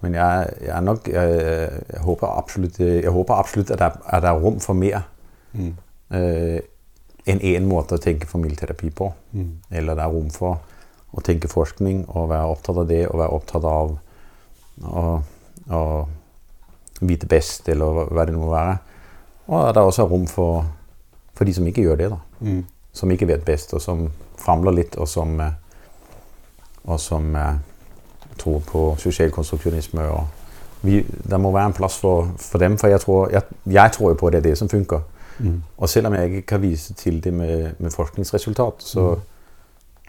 [0.00, 1.36] men jeg, jeg er nok jeg,
[1.92, 5.06] jeg, håper absolutt, jeg håper absolutt at er, at det er rom for mer
[5.56, 5.70] Mm.
[6.12, 6.58] eh,
[7.24, 9.06] enn én måte å tenke familieterapi på.
[9.32, 9.54] Mm.
[9.70, 10.58] Eller det er rom for
[11.16, 13.94] å tenke forskning og være opptatt av det, og være opptatt av
[14.84, 15.04] å,
[15.72, 15.80] å
[17.00, 18.76] vite best, eller hva det nå må være.
[19.46, 20.68] Og at det også er rom for,
[21.32, 22.10] for de som ikke gjør det.
[22.12, 22.20] da.
[22.40, 22.64] Mm.
[22.92, 24.06] Som ikke vet best, og som
[24.40, 25.52] famler litt, og som, eh,
[26.84, 27.58] og som eh,
[28.38, 30.00] tror på sosialkonstruksjonisme.
[30.00, 33.92] Og vi, det må være en plass for, for dem, for jeg tror, jeg, jeg
[33.92, 35.00] tror på det er det som funker.
[35.38, 35.62] Mm.
[35.76, 39.16] Og selv om jeg ikke kan vise til det med, med forskningsresultat, så,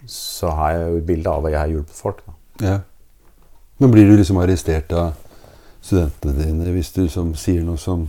[0.06, 2.22] så har jeg jo et bilde av at jeg har hjulpet folk.
[2.62, 2.78] Ja.
[3.78, 5.12] Men blir du liksom arrestert av
[5.80, 8.08] studentene dine hvis du som sier noe som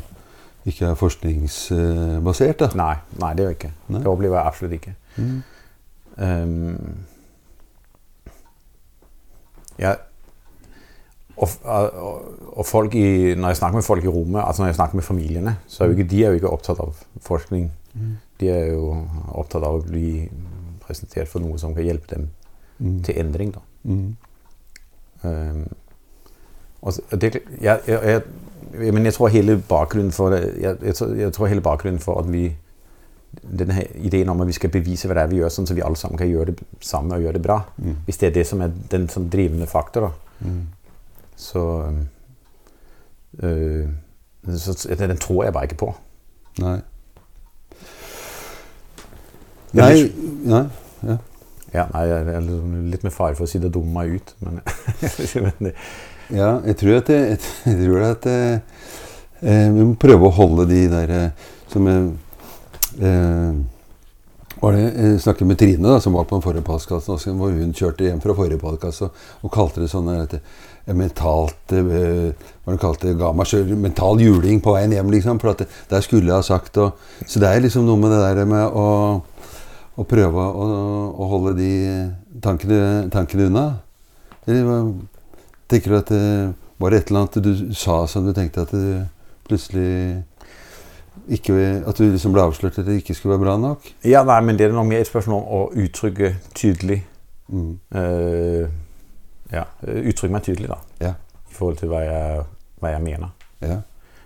[0.71, 2.59] ikke er forskningsbasert?
[2.59, 2.69] da?
[2.79, 3.71] Nei, nei, det gjør ikke.
[3.87, 4.01] Nei.
[4.03, 4.93] Det opplever jeg absolutt ikke.
[5.17, 5.39] Mm.
[6.19, 6.97] Um,
[9.79, 9.93] ja,
[11.39, 14.99] og, og, folk i, når jeg snakker med folk i rommet, altså når jeg snakker
[14.99, 17.69] med familiene, så er jo ikke, de er jo ikke opptatt av forskning.
[17.93, 18.17] Mm.
[18.39, 18.89] De er jo
[19.39, 20.27] opptatt av å bli
[20.83, 22.27] presentert for noe som kan hjelpe dem
[22.79, 23.03] Mm.
[23.03, 23.53] til endring.
[23.53, 23.59] Da.
[23.83, 24.15] Mm.
[27.21, 31.99] Det, jeg, jeg, jeg, men jeg tror hele bakgrunnen for jeg, jeg, tror, hele bakgrunnen
[31.99, 32.55] for at vi
[33.59, 35.75] denne her ideen om at vi skal bevise hva det er vi gjør, sånn så
[35.77, 37.59] vi alle sammen kan gjøre det samme og gjøre det bra.
[37.77, 37.97] Mm.
[38.07, 40.67] Hvis det er det som er den som drivende faktor, da, Mm.
[41.35, 41.91] så,
[43.43, 43.87] øh,
[44.55, 45.95] så Den tror jeg bare ikke på.
[46.59, 46.79] Nei.
[49.73, 50.13] Nei,
[50.43, 50.63] nei
[51.03, 51.17] ja.
[51.73, 52.39] Ja, nei, jeg er
[52.89, 54.61] litt med fare for å si det dumme meg ut, men,
[55.45, 55.73] men det,
[56.29, 57.39] ja, jeg tror at, jeg,
[57.69, 58.61] jeg tror at eh,
[59.41, 63.51] eh, vi må prøve å holde de der eh, som eh,
[64.59, 67.73] var det, Jeg snakket med Trine, da, som var på den forrige podkasten, hvor hun
[67.73, 70.09] kjørte hjem fra forrige podkast og, og kalte det sånn
[70.99, 75.39] mentalt Hva hun kalte ga meg selv mental juling på veien hjem, liksom.
[75.39, 78.11] For at det, der skulle jeg ha sagt og, Så det er liksom noe med
[78.11, 78.89] det der med å,
[79.95, 80.67] å prøve å,
[81.13, 81.71] å holde de
[82.43, 83.65] tankene, tankene unna.
[84.43, 84.81] Det hva
[85.69, 86.23] tenker du at det
[86.79, 89.07] var et eller annet du sa som du tenkte at det
[89.49, 90.23] plutselig
[91.29, 91.53] ikke
[91.85, 93.89] At du liksom ble avslørt eller ikke skulle være bra nok?
[94.07, 97.03] ja, nei, men det er nok mer et spørsmål om å uttrykke tydelig
[97.49, 97.79] Mm.
[97.89, 98.67] Uh,
[99.49, 100.75] Ja, uttrykke meg tydelig, da.
[101.01, 101.11] Ja.
[101.49, 102.43] I forhold til hva jeg,
[102.77, 103.31] hva jeg mener.
[103.65, 103.79] Ja.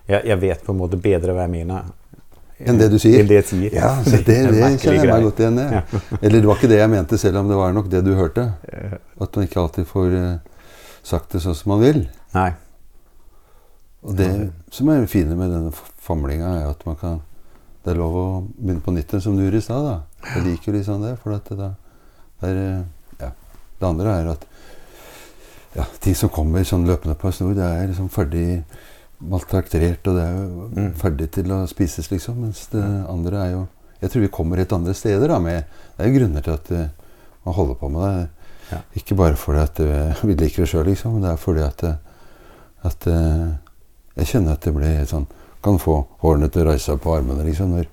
[0.09, 1.85] Jeg, jeg vet på en måte bedre hva jeg mener
[2.59, 3.21] Enn det du sier?
[3.21, 3.77] Enn det jeg sier.
[3.79, 5.67] Ja, så det, det kjenner jeg meg godt igjen i.
[6.19, 8.45] Eller det var ikke det jeg mente, selv om det var nok det du hørte.
[8.67, 10.52] Eh, At man ikke alltid får eh,
[11.03, 12.05] sagt det sånn som man vil.
[12.33, 12.51] Nei.
[14.03, 14.29] Og det
[14.73, 15.71] som er det fine med denne
[16.03, 17.21] famlinga, er at man kan
[17.83, 19.87] Det er lov å begynne på nytt, som du gjorde i stad.
[20.23, 21.17] Jeg liker jo liksom det.
[21.19, 21.65] For det,
[22.47, 22.85] er, eh,
[23.19, 23.31] ja.
[23.79, 24.45] det andre er at
[25.75, 28.63] ja, ting som kommer sånn løpende på en snor, det er liksom ferdig
[29.19, 30.93] maltraktert, og det er jo Mm.
[30.95, 32.39] ferdig til å spises, liksom.
[32.39, 33.67] Mens det andre er jo
[34.01, 35.63] Jeg tror vi kommer helt andre steder da, med
[35.97, 36.89] Det er jo grunner til at uh,
[37.45, 38.29] man holder på med det.
[38.73, 38.81] Ja.
[38.99, 41.83] Ikke bare fordi at eh, vi liker det sjøl, liksom, men det er fordi at,
[41.87, 41.95] eh,
[42.89, 43.47] at eh,
[44.19, 45.25] jeg kjenner at det blir helt sånn
[45.63, 47.85] Kan få hårene til å reise seg på armene liksom, når,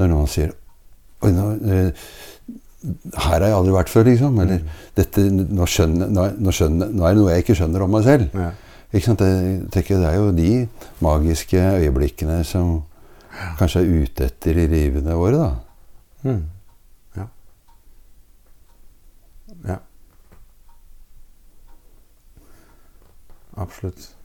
[0.00, 0.54] når noen sier
[1.22, 1.44] Oi, nå,
[2.82, 4.38] her har jeg aldri vært før, liksom.
[4.42, 4.70] Eller Mm.
[4.98, 8.02] dette, nå, skjønner, nå, nå, skjønner, nå er det noe jeg ikke skjønner om meg
[8.08, 8.32] selv.
[8.34, 8.48] Ja.
[8.92, 9.20] Ikke sant?
[9.22, 10.68] Jeg tenker Det er jo de
[11.00, 12.82] magiske øyeblikkene som
[13.60, 15.52] kanskje er ute etter i livene våre, da.
[16.26, 16.42] Mm.
[23.56, 24.16] Absolutt.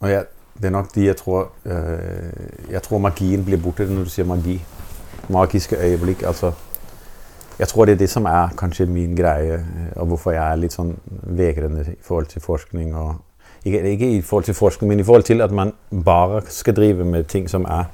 [0.00, 0.24] Og jeg,
[0.56, 4.26] det er nok de jeg tror øh, Jeg tror magien blir borte når du sier
[4.26, 4.64] magi.
[5.28, 6.22] Magiske øyeblikk.
[6.22, 6.52] Altså
[7.58, 10.56] Jeg tror det er det som er kanskje min greie, øh, og hvorfor jeg er
[10.56, 12.96] litt sånn vegrende i forhold til forskning.
[12.96, 13.14] og
[13.64, 15.72] ikke, ikke i forhold til forskning, men i forhold til at man
[16.04, 17.84] bare skal drive med ting som er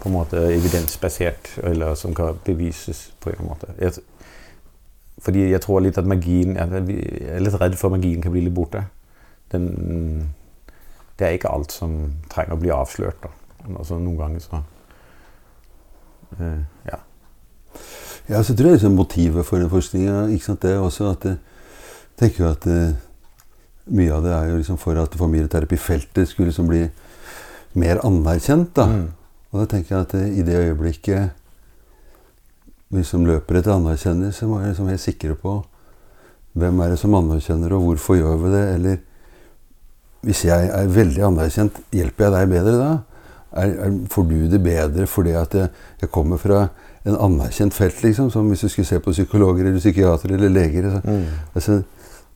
[0.00, 3.66] på en måte evidensbasert, eller som kan bevises på en måte.
[3.78, 3.92] Jeg,
[5.24, 6.68] fordi jeg tror litt at magien Jeg
[7.34, 8.84] er litt redd for at magien kan bli litt borte.
[9.52, 10.30] Den,
[11.18, 11.96] det er ikke alt som
[12.30, 13.26] trenger å bli avslørt.
[13.74, 14.62] Altså, noen ganger så
[16.38, 17.02] uh, Ja.
[18.28, 21.38] Ja, så tror jeg liksom motivet for den forskninga det er også at jeg
[22.18, 22.96] tenker jo at eh,
[23.94, 26.82] mye av det er jo liksom for at familieterapifeltet skulle liksom bli
[27.78, 28.74] mer anerkjent.
[28.76, 28.86] da.
[28.86, 29.06] Mm.
[29.50, 31.30] Og da tenker jeg at eh, i det øyeblikket
[32.90, 35.58] vi som løper etter anerkjennelse, må være liksom helt sikre på
[36.58, 38.62] hvem er det som anerkjenner, og hvorfor gjør vi det?
[38.74, 38.96] Eller
[40.26, 42.88] hvis jeg er veldig anerkjent, hjelper jeg deg bedre da?
[43.58, 45.70] Er, er, får du det bedre fordi at jeg,
[46.02, 46.64] jeg kommer fra
[47.08, 48.30] en anerkjent felt, liksom?
[48.34, 50.90] Som hvis du skulle se på psykologer eller psykiatere eller leger.
[50.96, 51.24] Så, Mm.
[51.54, 51.78] altså,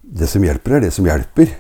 [0.02, 1.50] det som hjelper, er det som hjelper.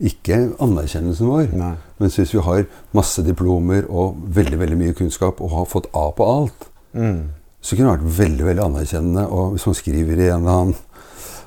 [0.00, 1.50] Ikke anerkjennelsen vår.
[1.60, 1.74] Nei.
[2.00, 2.64] Mens hvis vi har
[2.96, 7.28] masse diplomer og veldig veldig mye kunnskap og har fått A på alt, Mm.
[7.60, 9.24] Så kunne det vært veldig veldig anerkjennende.
[9.30, 10.76] Og hvis man skriver i en eller annen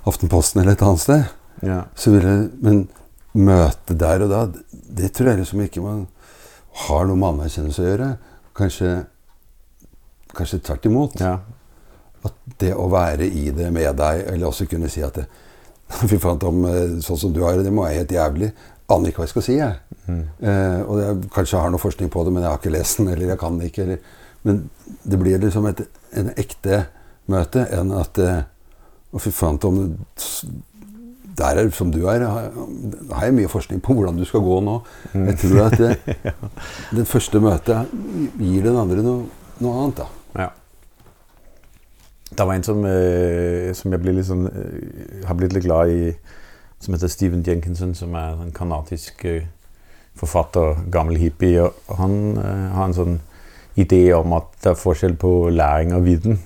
[0.05, 1.23] Aftenposten eller et annet sted,
[1.63, 1.83] Ja.
[1.95, 2.87] så ville Men
[3.33, 6.07] møte der og da, det tror jeg liksom ikke man
[6.87, 8.09] har noe med anerkjennelse å gjøre.
[8.53, 9.05] Kanskje,
[10.35, 11.19] kanskje tvert imot.
[11.21, 11.39] ja.
[12.23, 15.25] At det å være i det med deg, eller også kunne si at det,
[16.09, 18.51] Fy faen, Tom, eh, sånn som du har det, det må være helt jævlig.
[18.89, 19.75] Aner ikke hva jeg skal si, jeg.
[20.07, 20.21] Mm.
[20.39, 23.09] Eh, og jeg kanskje har noe forskning på det, men jeg har ikke lest den,
[23.11, 23.83] eller jeg kan det ikke.
[23.83, 23.99] Eller,
[24.47, 24.61] men
[25.03, 25.83] det blir liksom et
[26.17, 26.85] en ekte
[27.31, 28.43] møte enn at eh,
[29.13, 29.75] Å, fy faen, Tom.
[31.37, 34.79] Der er som du er, har jeg mye forskning på hvordan du skal gå nå.
[35.13, 35.27] Mm.
[35.27, 36.33] Jeg tror at det,
[36.97, 37.93] det første møtet
[38.39, 39.27] gir den andre noe,
[39.61, 40.07] noe annet, da.
[40.41, 40.47] Ja.
[42.33, 44.47] Det var en som, øh, som jeg ble sånn,
[45.29, 46.09] har blitt litt glad i,
[46.81, 49.21] som heter Stephen Jenkinson, som er en kanadisk
[50.17, 51.61] forfatter, gammel hippie.
[51.61, 53.21] Og han har en sånn
[53.79, 56.39] idé om at det er forskjell på læring og viten.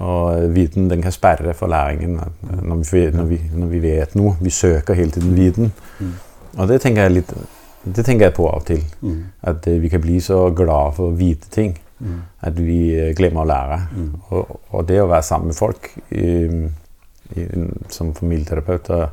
[0.00, 3.82] Og øh, viten den kan sperre for læringen øh, når vi, når, vi, når vi
[3.82, 4.36] vet noe.
[4.40, 5.72] Vi søker hele tiden viten.
[6.00, 6.12] Mm.
[6.58, 7.34] Og det tenker jeg litt
[7.82, 8.82] det tenker jeg på av og til.
[9.00, 9.24] Mm.
[9.42, 12.16] At øh, vi kan bli så glad for å vite ting Mm.
[12.42, 13.76] at vi øh, glemmer å lære.
[13.96, 14.14] Mm.
[14.34, 16.48] Og, og det å være sammen med folk i,
[17.38, 17.44] i,
[17.94, 19.04] som familieterapeuter,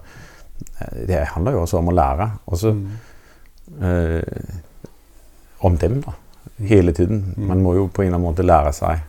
[0.82, 2.30] eh, det handler jo også om å lære.
[2.48, 2.88] Også Mm.
[3.86, 4.56] eh,
[5.62, 6.12] om dem, da.
[6.68, 7.22] Hele tiden.
[7.38, 9.06] Man må jo på en eller annen måte lære seg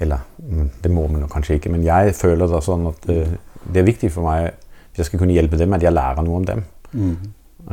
[0.00, 3.32] Eller mm, det må man kanskje ikke, men jeg føler det sånn at eh,
[3.66, 6.38] det er viktig for meg hvis jeg skal kunne hjelpe dem, at jeg lærer noe
[6.38, 6.62] om dem.
[6.92, 7.16] Mm.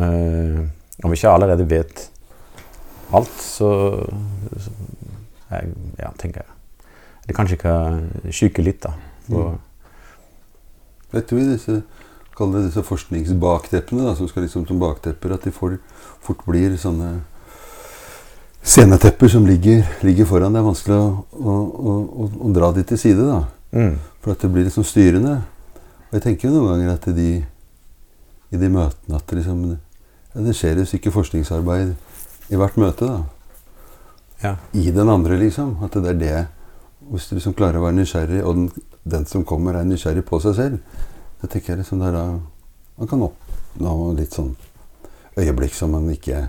[0.02, 0.58] Eh,
[1.04, 2.02] og hvis jeg allerede vet
[3.14, 3.70] alt, så,
[4.58, 4.74] så
[5.52, 5.70] jeg,
[6.02, 6.56] ja, tenker jeg
[7.26, 8.94] det kanskje kan skyke litt, da.
[9.26, 9.56] For,
[11.14, 11.84] Jeg tror disse
[12.36, 15.78] Kall det disse forskningsbakteppene da, som skal liksom som bakdepper, at de får,
[16.20, 17.22] fort blir sånne
[18.66, 20.54] scenetepper som ligger, ligger foran.
[20.54, 21.58] Det er vanskelig å, å,
[21.94, 23.44] å, å, dra de til side, da.
[23.76, 25.36] mm, For at det blir liksom styrende.
[26.10, 27.30] Og jeg tenker jo noen ganger at de,
[28.50, 31.94] i de møtene at det liksom ja, Det skjer jo sikkert forskningsarbeid
[32.54, 33.22] i hvert møte, da.
[34.42, 34.56] ja.
[34.74, 35.78] I den andre, liksom.
[35.86, 36.36] At det er det
[37.12, 40.42] Hvis du liksom klarer å være nysgjerrig, og den, den som kommer, er nysgjerrig på
[40.42, 41.02] seg selv,
[41.42, 42.26] da tenker jeg liksom der, da
[42.98, 44.56] Man kan oppnå litt sånn
[45.36, 46.46] øyeblikk som man ikke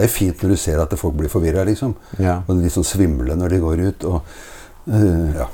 [0.00, 1.92] Det er fint når du ser at folk blir forvirra, liksom.
[2.18, 2.38] ja.
[2.46, 4.06] Og litt sånn svimle når de går ut.
[4.08, 4.30] Og,
[4.88, 5.48] uh, ja.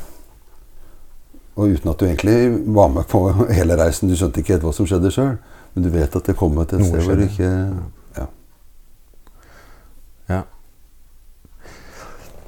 [1.57, 2.37] og uten at du egentlig
[2.77, 3.25] var med på
[3.59, 4.13] hele reisen.
[4.13, 5.35] Du skjønte ikke helt hva som skjedde sjøl,
[5.75, 7.51] men du vet at det kom til et sted hvor du ikke
[8.21, 8.29] ja.
[10.31, 10.41] Ja.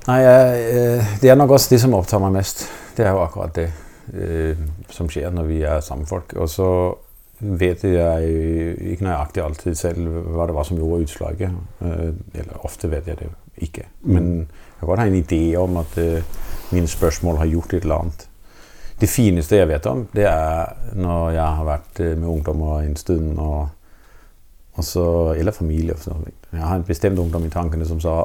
[0.07, 2.63] Nei, eh, det er nok også det som opptar meg mest.
[2.97, 3.69] Det er jo akkurat det
[4.15, 4.63] eh,
[4.95, 6.33] som skjer når vi er sammen folk.
[6.39, 6.71] Og så
[7.39, 8.31] vet jeg
[8.93, 11.61] ikke nøyaktig alltid selv hva det var som gjorde utslaget.
[11.85, 12.09] Eh,
[12.41, 13.29] eller ofte vet jeg det
[13.69, 13.87] ikke.
[14.11, 16.27] Men jeg kan godt ha en idé om at eh,
[16.75, 18.27] mine spørsmål har gjort et eller annet.
[18.99, 22.99] Det fineste jeg vet om, det er når jeg har vært eh, med ungdommer en
[22.99, 23.69] stund, og,
[24.75, 25.07] og så,
[25.39, 25.95] eller familie.
[26.53, 28.25] Jeg har en bestemt ungdom i tankene som sa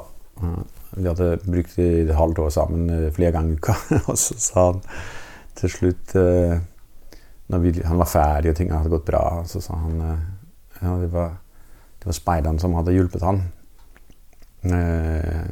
[0.94, 3.74] Vi hadde brukt et halvt år sammen flere ganger i uka.
[4.10, 4.82] og så sa han
[5.58, 6.16] til slutt
[7.54, 10.24] når vi, Han var ferdig og ting hadde gått bra, så sa han eh,
[10.84, 11.36] ja, det var,
[12.02, 13.44] det var speideren som hadde hjulpet han.
[14.64, 15.44] Eh,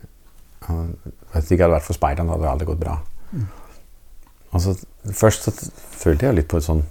[0.67, 0.95] han-
[1.31, 2.97] Hvis det ikke hadde vært for speideren, hadde det aldri gått bra.
[3.31, 3.45] Mm.
[4.59, 4.73] så,
[5.15, 5.51] først så
[6.01, 6.81] følte jeg litt på et sånn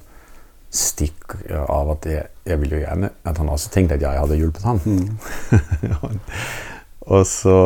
[0.70, 1.35] stikk
[1.68, 4.62] av at jeg, jeg ville jo gjerne at han også tenkte at jeg hadde hjulpet
[4.62, 4.81] han.
[7.14, 7.57] og så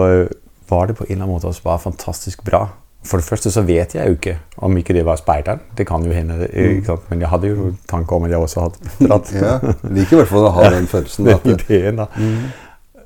[0.71, 2.63] var det på en eller annen måte også bare fantastisk bra.
[3.05, 5.61] For det første så vet jeg jo ikke om ikke det var speideren.
[5.77, 7.11] Det kan jo hende, ikke sant?
[7.11, 9.33] men jeg hadde jo tanke om at jeg også hadde dratt.
[9.35, 9.57] ja.
[9.85, 11.29] Liker i hvert fall å ha den følelsen.
[11.45, 12.09] Den ideen, da.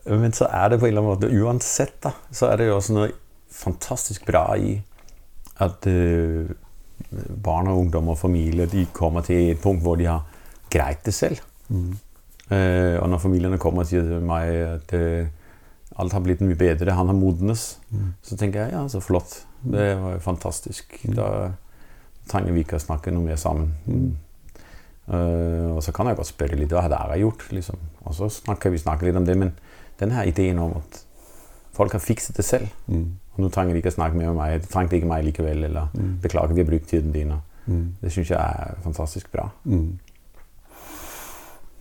[0.09, 2.79] Men så er det på en eller annen måte Uansett, da, så er det jo
[2.79, 3.11] også noe
[3.59, 4.77] fantastisk bra i
[5.59, 6.47] at uh,
[7.45, 10.23] barn og ungdom og familie de kommer til et punkt hvor de har
[10.71, 11.43] greit det selv.
[12.49, 15.29] Eh, og når familiene kommer og sier til meg at eh,
[15.97, 17.79] alt har blitt mye bedre, han har modnes,
[18.23, 19.45] så tenker jeg ja, så flott.
[19.63, 20.99] Det var jo fantastisk.
[21.17, 21.53] Da
[22.29, 23.73] trenger vi ikke å snakke noe mer sammen.
[25.09, 27.47] Eh, og så kan jeg godt spørre litt hva har dere gjort.
[27.51, 27.79] Liksom.
[28.05, 29.55] Og så snakker vi snakker litt om det, men
[29.99, 31.01] denne ideen om at
[31.75, 32.69] folk har fikset det selv.
[32.87, 34.61] mm, Og nå trenger de ikke å snakke mer med meg.
[34.63, 35.65] De trengte ikke meg likevel.
[35.65, 35.89] Eller
[36.23, 37.33] beklager, vi har brukt tiden din.
[37.67, 39.49] mm, Det syns jeg er fantastisk bra.
[39.65, 39.99] mm.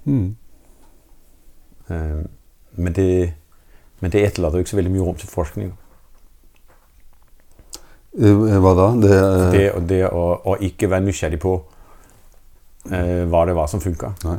[0.07, 0.35] Mm.
[1.89, 2.23] Eh,
[2.77, 3.33] men det,
[4.01, 5.71] men det etterlater jo ikke så veldig mye rom til forskning.
[8.17, 8.87] Eh, Hva da?
[9.01, 11.55] Det, eh, Det, det å, å ikke være nysgjerrig på
[12.91, 14.13] eh, hva det var som funka.
[14.25, 14.37] Nei.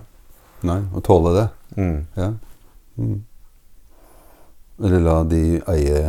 [0.67, 1.49] Nei, å tåle det.
[1.79, 1.99] Mm.
[2.19, 2.33] Ja.
[2.99, 3.19] Mm.
[4.85, 5.43] Eller la de
[5.75, 6.01] eie,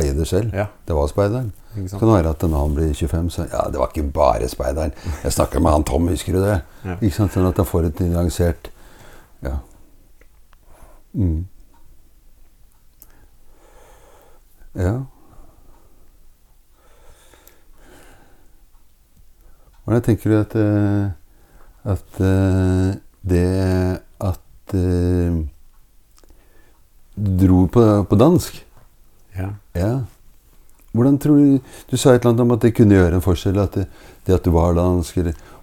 [0.00, 0.52] eie det selv.
[0.56, 1.52] Ja, Det var speideren.
[1.74, 4.92] Det kan være at når han blir 25, så Ja, det var ikke bare speideren.
[5.22, 6.60] Jeg snakka med han Tom, husker du det?
[6.84, 6.96] Ja.
[6.96, 7.32] Ikke sant?
[7.32, 8.70] Sånn at han får et nyansert
[9.44, 9.58] Ja.
[11.14, 11.46] Mm.
[14.78, 14.96] Ja.
[19.84, 21.08] Hvordan tenker du at eh,
[21.88, 22.98] at eh,
[23.28, 23.44] det
[24.20, 25.38] at eh,
[27.18, 28.64] du dro på, på dansk
[29.38, 29.48] Ja.
[29.74, 29.92] ja.
[30.92, 33.58] Hvordan tror Du Du sa et eller annet om at det kunne gjøre en forskjell.
[33.58, 33.86] At det,
[34.26, 35.16] det at du var dansk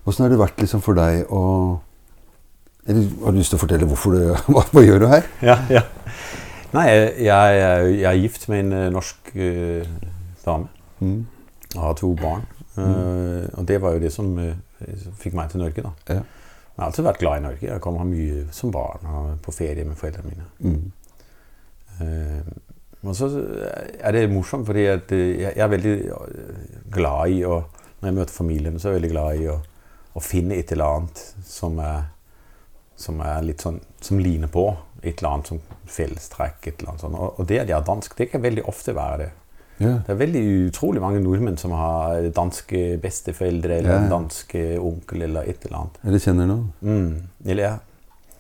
[0.04, 1.80] Hvordan har det vært liksom for deg å
[2.88, 5.30] eller, Har du lyst til å fortelle hvorfor du Hva, hva gjør du her?
[5.42, 5.86] ja, ja.
[6.74, 9.86] Nei, jeg, jeg, er- jeg gift med en eh, norsk uh,
[10.46, 10.68] dame.
[11.00, 11.26] Mm.
[11.76, 12.46] og har to barn.
[12.78, 14.32] Uh, og det var jo det som
[15.20, 15.82] fikk meg til Norge.
[15.84, 15.92] da.
[16.10, 16.22] Ja.
[16.76, 17.68] Jeg har alltid vært glad i Norge.
[17.68, 20.46] Jeg kommer her mye som barn og på ferie med foreldrene mine.
[20.60, 20.92] Mm.
[23.06, 23.30] Og så
[24.00, 25.02] er det morsomt, fordi jeg,
[25.40, 25.94] jeg er veldig
[26.92, 27.62] glad i å
[28.02, 29.56] Når jeg møter familien, så er jeg veldig glad i å,
[30.14, 32.10] å finne et eller annet som er,
[33.00, 34.66] som er litt sånn Som ligner på
[35.06, 36.68] et eller annet som fellestrekk.
[36.68, 37.16] et eller annet sånt.
[37.20, 39.32] Og, og det at jeg er dansk, det kan veldig ofte være det.
[39.80, 39.98] Ja.
[40.08, 44.10] Det er veldig utrolig mange nordmenn som har danske besteforeldre eller Ja, ja.
[44.14, 45.98] danske onkel eller et eller annet.
[46.08, 46.70] Eller kjenner noen?
[46.82, 47.28] Mm.
[47.46, 47.80] Eller,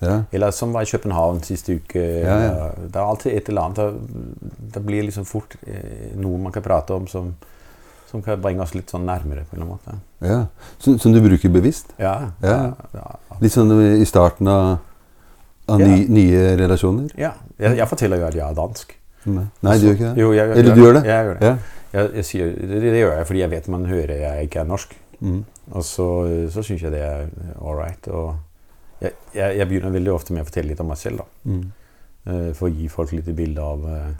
[0.01, 0.21] Ja.
[0.31, 1.99] eller som var i København siste uke.
[1.99, 3.99] Det er alltid et eller annet.
[4.73, 7.33] det blir liksom fort eh, noe man kan prate om som,
[8.11, 9.43] som kan bringe oss litt sånn nærmere.
[9.49, 9.95] på en måte.
[10.21, 10.45] Ja.
[10.79, 11.91] Som, som du bruker bevisst?
[11.97, 12.31] Ja.
[12.41, 12.73] Ja.
[12.93, 13.05] ja,
[13.41, 14.77] Litt sånn i starten av,
[15.67, 15.87] av Ja.
[15.87, 17.09] nye relasjoner?
[17.17, 17.33] ja.
[17.59, 18.97] Jeg, jeg forteller jo at jeg er dansk.
[19.25, 20.21] Nei, Nei du gjør ikke det?
[20.21, 21.03] Jo, jeg, Eller du gjør det?
[21.07, 21.51] Jeg gjør det.
[21.95, 22.23] Ja.
[22.27, 24.97] Sier, det, det gjør jeg fordi jeg vet man hører jeg ikke er norsk.
[25.19, 25.39] Mm.
[25.71, 26.07] Og så,
[26.51, 27.29] så syns jeg det er
[27.61, 28.09] all right.
[28.11, 28.35] Og
[29.01, 31.23] jeg, jeg, begynner veldig ofte med å fortelle litt om meg selv.
[31.23, 31.51] da.
[31.51, 31.63] Mm.
[32.25, 34.11] Uh, For å gi folk litt bilde av uh,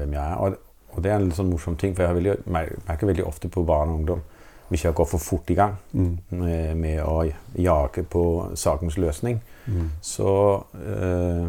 [0.00, 0.34] hvem jeg er.
[0.40, 0.58] Og,
[0.94, 3.52] og det er en litt sånn morsom ting, for jeg har veldig, merker veldig ofte
[3.52, 4.24] på barn og ungdom
[4.70, 6.18] hvis jeg går for fort i gang Mm.
[6.30, 7.22] med, med å
[7.56, 9.90] jage på sakens løsning, Mm.
[10.00, 11.48] så, eh,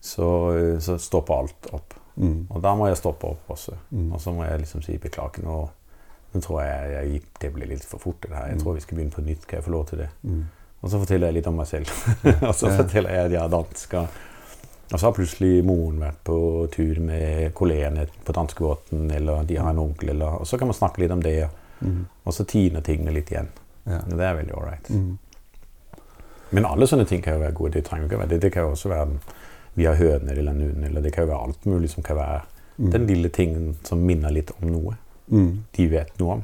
[0.00, 0.28] så,
[0.80, 1.94] så stopper alt opp.
[2.16, 2.46] Mm.
[2.50, 3.76] Og da må jeg stoppe opp også.
[3.90, 4.12] Mm.
[4.14, 5.42] Og så må jeg liksom si beklager.
[5.46, 5.56] Nå,
[6.34, 8.20] nå tror jeg, jeg det ble litt for fort.
[8.22, 8.46] det her.
[8.48, 8.62] Jeg Mm.
[8.64, 9.46] tror vi skal begynne på nytt.
[9.46, 10.08] Kan jeg få lov til det?
[10.22, 10.44] Mm.
[10.82, 11.88] Og så forteller jeg litt om meg selv.
[12.48, 13.94] og så forteller jeg at jeg er dansk.
[13.94, 14.08] Og
[14.92, 16.34] og så har plutselig moren vært på
[16.70, 20.74] tur med kollegene på danskebåten, eller de har en onkel, eller, og så kan man
[20.76, 21.48] snakke litt om det.
[21.80, 22.06] Mm.
[22.24, 23.48] Og så tiner tingene litt igjen.
[23.86, 23.98] Ja.
[24.08, 24.90] Det er veldig ålreit.
[24.90, 25.18] Mm.
[26.50, 27.72] Men alle sånne ting kan jo være gode.
[27.72, 28.40] Det trenger ikke være det.
[28.42, 29.08] Det kan jo også være
[29.74, 32.42] vi har høner eller en eller det kan jo være alt mulig som kan være
[32.76, 32.90] Mm.
[32.90, 34.96] den lille tingen som minner litt om noe
[35.30, 35.62] Mm.
[35.76, 36.42] de vet noe om,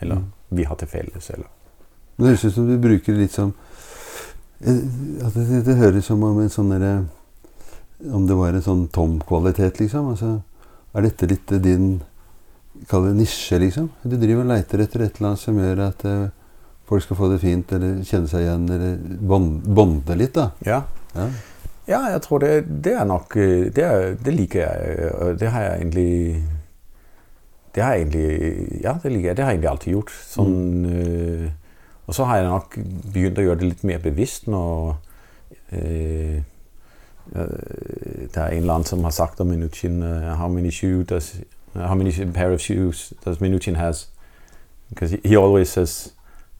[0.00, 0.24] eller Mm.
[0.50, 1.30] vi har til felles.
[1.30, 1.46] Eller.
[2.16, 3.52] Men Det høres ut som du bruker litt som
[4.60, 7.06] eh, at det, det høres som om en sånn derre
[8.12, 10.08] Om det var en sånn tom kvalitet, liksom.
[10.10, 10.42] Altså,
[10.94, 12.02] er dette litt din
[12.90, 13.90] Kall det nisje, liksom?
[14.02, 16.28] Du driver og leiter etter et eller annet som gjør at uh,
[16.88, 18.96] folk skal få det fint, eller kjenne seg igjen, eller
[19.30, 20.50] bond- bonde litt, da.
[20.66, 20.82] Ja.
[21.14, 21.28] Ja.
[21.88, 22.50] Ja, jeg tror det,
[22.84, 25.08] det er nok eh, det, er, det liker jeg.
[25.18, 26.44] og Det har jeg egentlig
[27.74, 29.36] Det har jeg egentlig Ja, det liker jeg.
[29.36, 30.12] Det har jeg egentlig alltid gjort.
[30.30, 31.48] Sånn, eh,
[32.06, 32.76] og så har jeg nok
[33.14, 34.94] begynt å gjøre det litt mer bevisst når
[35.74, 36.38] øh,
[37.34, 41.32] øh, Det er en eller annen som har sagt om Minuchin uh, How many shoes
[41.74, 44.08] does How many pair of shoes does Minuchin has?
[44.88, 46.12] Because he, he always says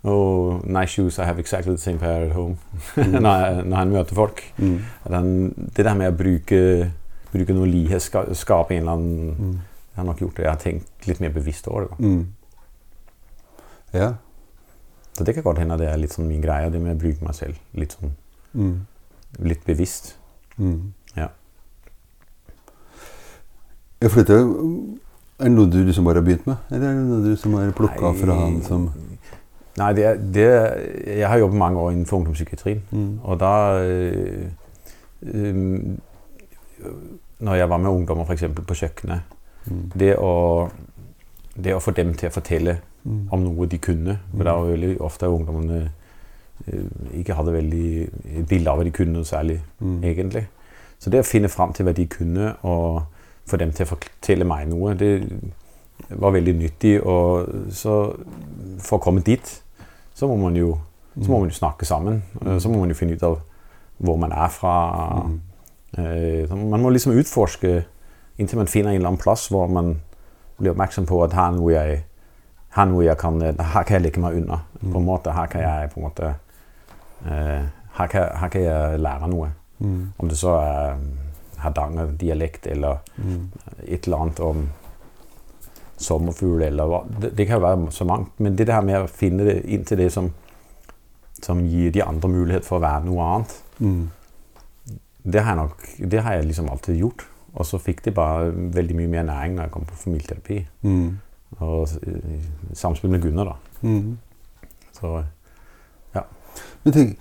[0.04, 1.18] Oh, nice shoes.
[1.18, 2.58] I have exactly the same pair at home.
[2.96, 4.42] når, jeg- når han møter folk.
[4.58, 4.80] Mm.
[5.04, 6.92] Og Den, det der med å bruke,
[7.32, 9.52] bruke noe likhet, ska, skape en eller annen Mm.
[9.94, 10.42] Jeg har nok gjort det.
[10.44, 11.98] Jeg har tenkt litt mer bevisst over det.
[11.98, 12.26] Mm.
[13.92, 14.12] Ja.
[15.18, 17.22] Så det kan godt hende det er litt sånn min greie, det med å bruke
[17.24, 18.12] meg selv litt sånn
[18.54, 18.80] Mm.
[19.38, 20.14] litt bevisst.
[20.58, 20.92] Mm.
[24.02, 24.24] Ja, for er
[25.44, 26.56] det noe du liksom bare har begynt med?
[26.70, 28.90] Eller er det noe du som har plukka fra han som
[29.78, 32.82] Nei, det, er- det er- Jeg har jobbet mange år innenfor ungdomspsykiatrien.
[32.92, 33.20] mm.
[33.24, 34.48] Og da øh,
[35.22, 35.96] øh,
[37.40, 38.44] Når jeg var med ungdommer f.eks.
[38.66, 39.20] på kjøkkenet
[39.66, 39.90] Mm.
[39.98, 40.68] det å,
[41.64, 43.28] det å få dem til å fortelle Mm.
[43.32, 44.18] om noe de kunne.
[44.30, 45.90] For det var veldig ofte ungdommene
[46.66, 48.02] eh, ikke hadde veldig
[48.38, 50.02] et bilde av hva de kunne noe særlig, Mm.
[50.04, 50.46] egentlig.
[50.98, 53.02] Så det å finne fram til hva de kunne, og
[53.52, 55.12] få dem til å fortelle meg noe, det
[56.18, 56.96] var veldig nyttig.
[57.04, 57.96] Og så
[58.82, 59.54] for å komme dit,
[60.16, 60.74] så må man jo,
[61.18, 62.22] så må man jo snakke sammen.
[62.40, 62.58] Mm.
[62.60, 63.38] Så må man jo finne ut av
[64.02, 64.76] hvor man er fra.
[65.28, 65.40] Mm.
[65.98, 67.82] Eh, Man må liksom utforske
[68.40, 69.98] inntil man finner en eller annen plass hvor man
[70.58, 71.98] blir oppmerksom på at her er noe jeg,
[72.72, 74.62] her, er noe jeg kan, her kan jeg legge meg unna.
[74.80, 75.34] på en måte.
[75.36, 76.30] Her kan jeg på en måte
[77.26, 77.66] eh,
[77.98, 79.50] her, kan, her kan jeg lære noe.
[79.82, 80.12] Mm.
[80.18, 81.12] Om det så er mm,
[81.62, 83.50] Hardanger-dialekt eller Mm.
[83.86, 84.68] et eller annet om
[86.02, 87.02] sommerfugl eller hva.
[87.20, 88.32] Det, det kan jo være så mangt.
[88.42, 90.32] Men det der med å finne det inn til det som,
[91.42, 94.10] som gir de andre mulighet for å være noe annet, Mm.
[95.24, 97.24] det har jeg, nok, det har jeg liksom alltid gjort.
[97.54, 100.66] Og så fikk de bare veldig mye mer næring når jeg kom på familieterapi.
[100.82, 101.18] Mm.
[101.60, 103.56] Og i samspill med Gunnar, da.
[103.82, 104.18] Mm.
[104.92, 105.24] Så
[106.84, 107.18] Men tenk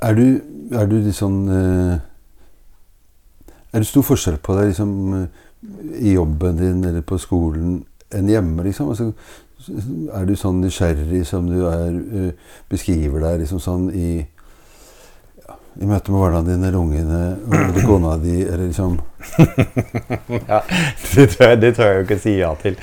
[0.00, 0.40] Er du,
[0.72, 1.98] er du litt sånn eh,
[3.78, 4.94] Er det stor forskjell på deg liksom,
[6.02, 7.76] i jobben din eller på skolen
[8.14, 8.88] enn hjemme, liksom?
[8.90, 9.12] Altså,
[10.14, 14.08] er du sånn nysgjerrig som du er, eh, beskriver deg liksom sånn i
[15.44, 17.20] ja, i møte med barna dine eller ungene
[17.50, 18.96] eller kona di, eller liksom
[20.48, 20.60] ja,
[21.14, 22.76] det, tør jeg, det tør jeg jo ikke si ja til.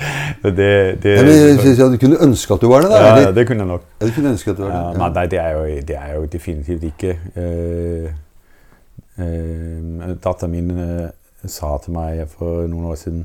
[0.44, 0.68] Det,
[1.02, 3.00] det, ja, men jeg, Du kunne ønske at du var det, da?
[3.24, 3.88] ja, det kunne jeg nok.
[4.00, 5.00] Ja, du kunne ønske at du var Ja, det.
[5.00, 7.16] nei, nei, det er, jo, det er jo definitivt ikke.
[7.36, 8.12] Uh,
[9.16, 11.08] Datteren min eh,
[11.48, 13.22] sa til meg for noen år siden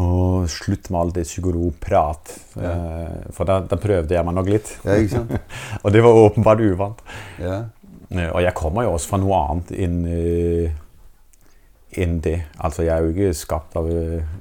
[0.00, 2.32] å, slutt med all det psykologprat.
[2.62, 4.70] Eh, for da, da prøvde jeg meg nok litt.
[4.86, 5.34] Ja, ikke sant?
[5.82, 7.02] Og det var åpenbart uvant.
[7.42, 7.58] Ja.
[8.12, 10.00] Eh, Og jeg kommer jo også fra noe annet enn
[11.92, 12.38] enn det.
[12.64, 13.84] Altså, jeg er jo ikke skapt av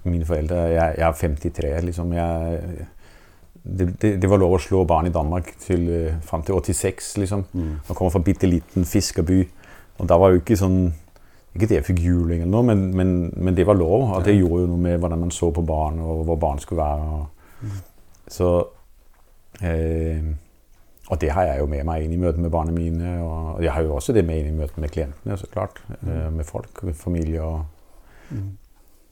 [0.07, 0.69] mine foreldre.
[0.71, 2.13] Jeg, jeg er 53, liksom.
[2.15, 2.85] Jeg,
[3.61, 5.83] det, det, det var lov å slå barn i Danmark til,
[6.23, 7.43] fram til 86, liksom.
[7.51, 7.73] Mm.
[7.89, 9.41] Og kommer fra en bitte liten fiskerby.
[10.01, 10.81] Og da var jo ikke sånn
[11.51, 14.05] Ikke det jeg fikk juling eller noe, men, men, men det var lov.
[14.15, 16.79] Og det gjorde jo noe med hvordan man så på barn, og hvor barn skulle
[16.79, 17.17] være.
[17.17, 17.73] Og,
[18.31, 18.47] Så
[19.59, 20.29] eh,
[21.11, 23.17] Og det har jeg jo med meg inn i møtet med barna mine.
[23.25, 25.83] Og jeg har jo også det med inn i møtet med klientene, så klart.
[25.89, 27.65] Eh, med folk, med familie og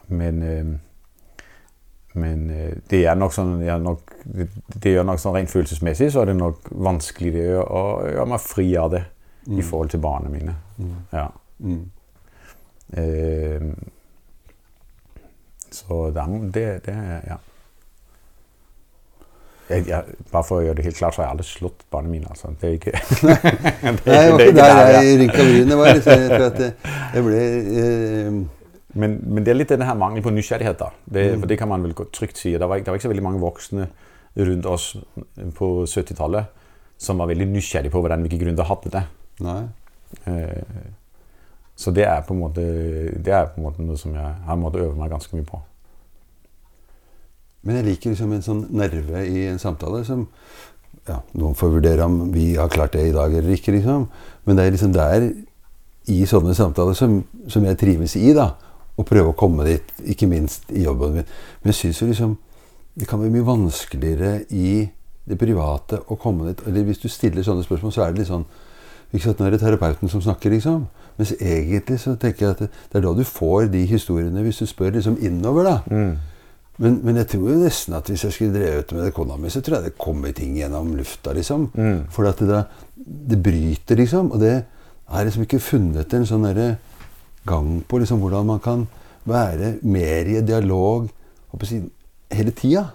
[0.07, 0.77] Men eh,
[2.13, 4.47] men eh, det er nok sånn, jeg er nok, det,
[4.81, 8.67] det gjør nok sånn rent følelsesmessig så er det nok vanskeligere å gjøre meg fri
[8.81, 9.03] av det
[9.49, 10.55] i forhold til barna mine.
[11.13, 11.27] Ja.
[11.59, 11.91] Mm.
[12.93, 13.61] Eh,
[15.71, 16.25] så det,
[16.85, 17.37] det, er Ja.
[19.69, 22.09] Jeg, jeg, bare for å gjøre det helt klart, så har jeg aldri slått barna
[22.09, 22.25] mine.
[22.29, 22.49] Altså.
[22.57, 22.91] Det er ikke
[24.01, 25.77] det, er Nei, var det er ikke der jeg rynka brynene.
[25.77, 25.91] var.
[25.93, 26.23] liksom.
[26.23, 27.43] Jeg tror at jeg, ble
[27.83, 28.39] eh,
[28.97, 30.79] Men, men det er litt denne her mangelen på nysgjerrighet.
[30.79, 30.89] da.
[31.05, 32.55] Det, for det kan man vel trygt si.
[32.57, 33.85] Det var, det var ikke så veldig mange voksne
[34.39, 34.95] rundt oss
[35.57, 36.57] på 70-tallet
[36.99, 39.03] som var veldig nysgjerrige på hvordan hvilke grunner hadde det.
[39.45, 39.61] Nei.
[40.25, 40.87] Eh,
[41.79, 42.61] Så det er på en måte,
[43.23, 45.61] det er på en måte noe som jeg har måttet øve meg ganske mye på.
[47.63, 50.25] Men jeg liker liksom en sånn nerve i en samtale som
[51.07, 54.09] ja, Noen får vurdere om vi har klart det i dag eller ikke, liksom.
[54.43, 55.29] Men det er liksom der
[56.11, 58.51] i sånne samtaler som, som jeg trives i, da.
[58.99, 61.27] Å prøve å komme dit, ikke minst i jobben min.
[61.63, 62.35] Men jeg syns jo liksom
[62.99, 64.89] det kan være mye vanskeligere i
[65.29, 66.65] det private å komme dit.
[66.67, 68.43] Eller hvis du stiller sånne spørsmål, så er det litt sånn
[69.11, 70.87] Nå er det terapeuten som snakker, liksom.
[71.17, 74.61] Mens egentlig så tenker jeg at det, det er da du får de historiene, hvis
[74.61, 75.77] du spør liksom innover, da.
[76.79, 79.49] Men, men jeg tror jo nesten at hvis jeg skulle drevet med det kona mi,
[79.51, 81.71] så tror jeg det kommer ting gjennom lufta, liksom.
[82.13, 82.61] For at det,
[82.95, 84.31] det bryter, liksom.
[84.31, 84.53] Og det
[85.09, 86.69] er liksom ikke funnet en sånn derre
[87.49, 88.85] gang på liksom hvordan man kan
[89.27, 91.07] være mer i dialog
[91.49, 91.81] håper si,
[92.31, 92.85] hele tida.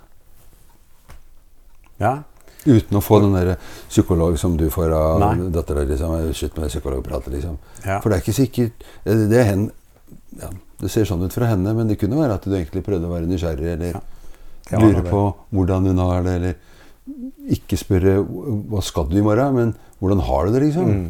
[2.00, 2.22] Ja,
[2.64, 3.54] Uten å få den der
[3.88, 5.84] psykolog som du får av dattera.
[5.88, 6.14] Liksom.
[6.32, 7.58] Slutt med det psykologpratet, liksom.
[7.84, 7.98] Ja.
[8.00, 9.66] For det er ikke sikkert Det, det, hen,
[10.40, 10.50] ja,
[10.80, 13.14] det ser sånn ut fra henne, men det kunne være at du egentlig prøvde å
[13.14, 14.80] være nysgjerrig, eller ja.
[14.80, 19.74] lure på hvordan hun har det, eller ikke spørre hva skal du i morgen, men
[20.00, 20.90] hvordan har du det, liksom.
[20.90, 21.08] Mm.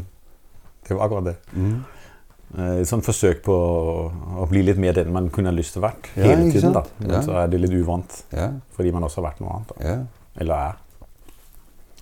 [0.85, 1.35] Det var akkurat det.
[1.55, 5.81] Eh, Et sånt forsøk på å, bli litt mer den man kunne ha lyst til
[5.81, 6.75] å vært hele tiden.
[6.75, 6.85] da.
[7.01, 10.07] Men så er det litt uvant, Ja, fordi man også har vært noe annet.
[10.37, 10.81] Eller er.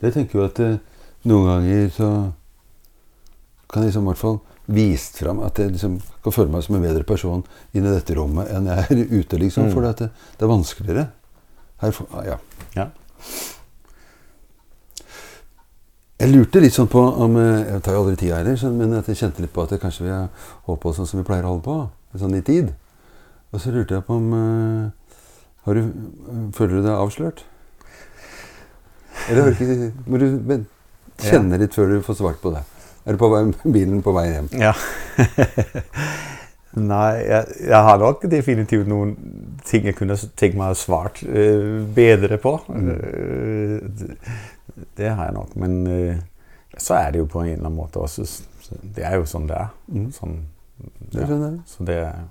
[0.03, 0.79] Jeg tenker jo at eh,
[1.29, 2.09] noen ganger så
[3.71, 4.41] kan jeg liksom i hvert fall
[4.73, 7.41] vist fram at jeg liksom kan føle meg som en bedre person
[7.75, 9.67] inni dette rommet enn jeg er ute, liksom.
[9.67, 9.73] Mm.
[9.73, 11.05] For det, det er vanskeligere.
[11.83, 12.37] Her, ah, ja.
[12.77, 12.87] Ja.
[16.23, 18.93] Jeg lurte litt sånn på om eh, Jeg tar jo aldri tida heller, sånn, men
[18.95, 21.47] at jeg kjente litt på at jeg kanskje vil holde på sånn som vi pleier
[21.47, 21.77] å holde på.
[22.21, 22.69] Sånn i tid.
[23.51, 25.17] Og så lurte jeg på om eh,
[25.65, 25.89] har du,
[26.55, 27.43] Føler du deg avslørt?
[29.31, 30.27] Eller ikke Må du
[31.23, 32.63] kjenne litt før du får svart på det.
[33.03, 34.49] Er du på vei, bilen på vei hjem?
[34.59, 34.73] Ja.
[36.73, 39.11] Nei, jeg, jeg har nok definitivt noen
[39.67, 42.55] ting jeg kunne tenkt meg å svart uh, bedre på.
[42.73, 44.15] Eh, det,
[44.97, 45.53] det har jeg nok.
[45.61, 46.15] Men uh,
[46.79, 48.25] så er det jo på en eller annen måte også
[48.95, 49.69] Det er jo sånn det er.
[49.93, 50.07] Mm.
[50.15, 50.39] Sånn,
[51.13, 51.27] ja.
[51.69, 52.23] Så det er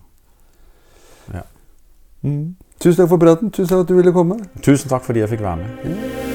[2.83, 3.51] Tusen takk for praten.
[3.51, 4.43] Tusen takk for at du ville komme.
[4.63, 5.69] Tusen takk fordi jeg fikk være med.
[5.87, 6.32] Ja.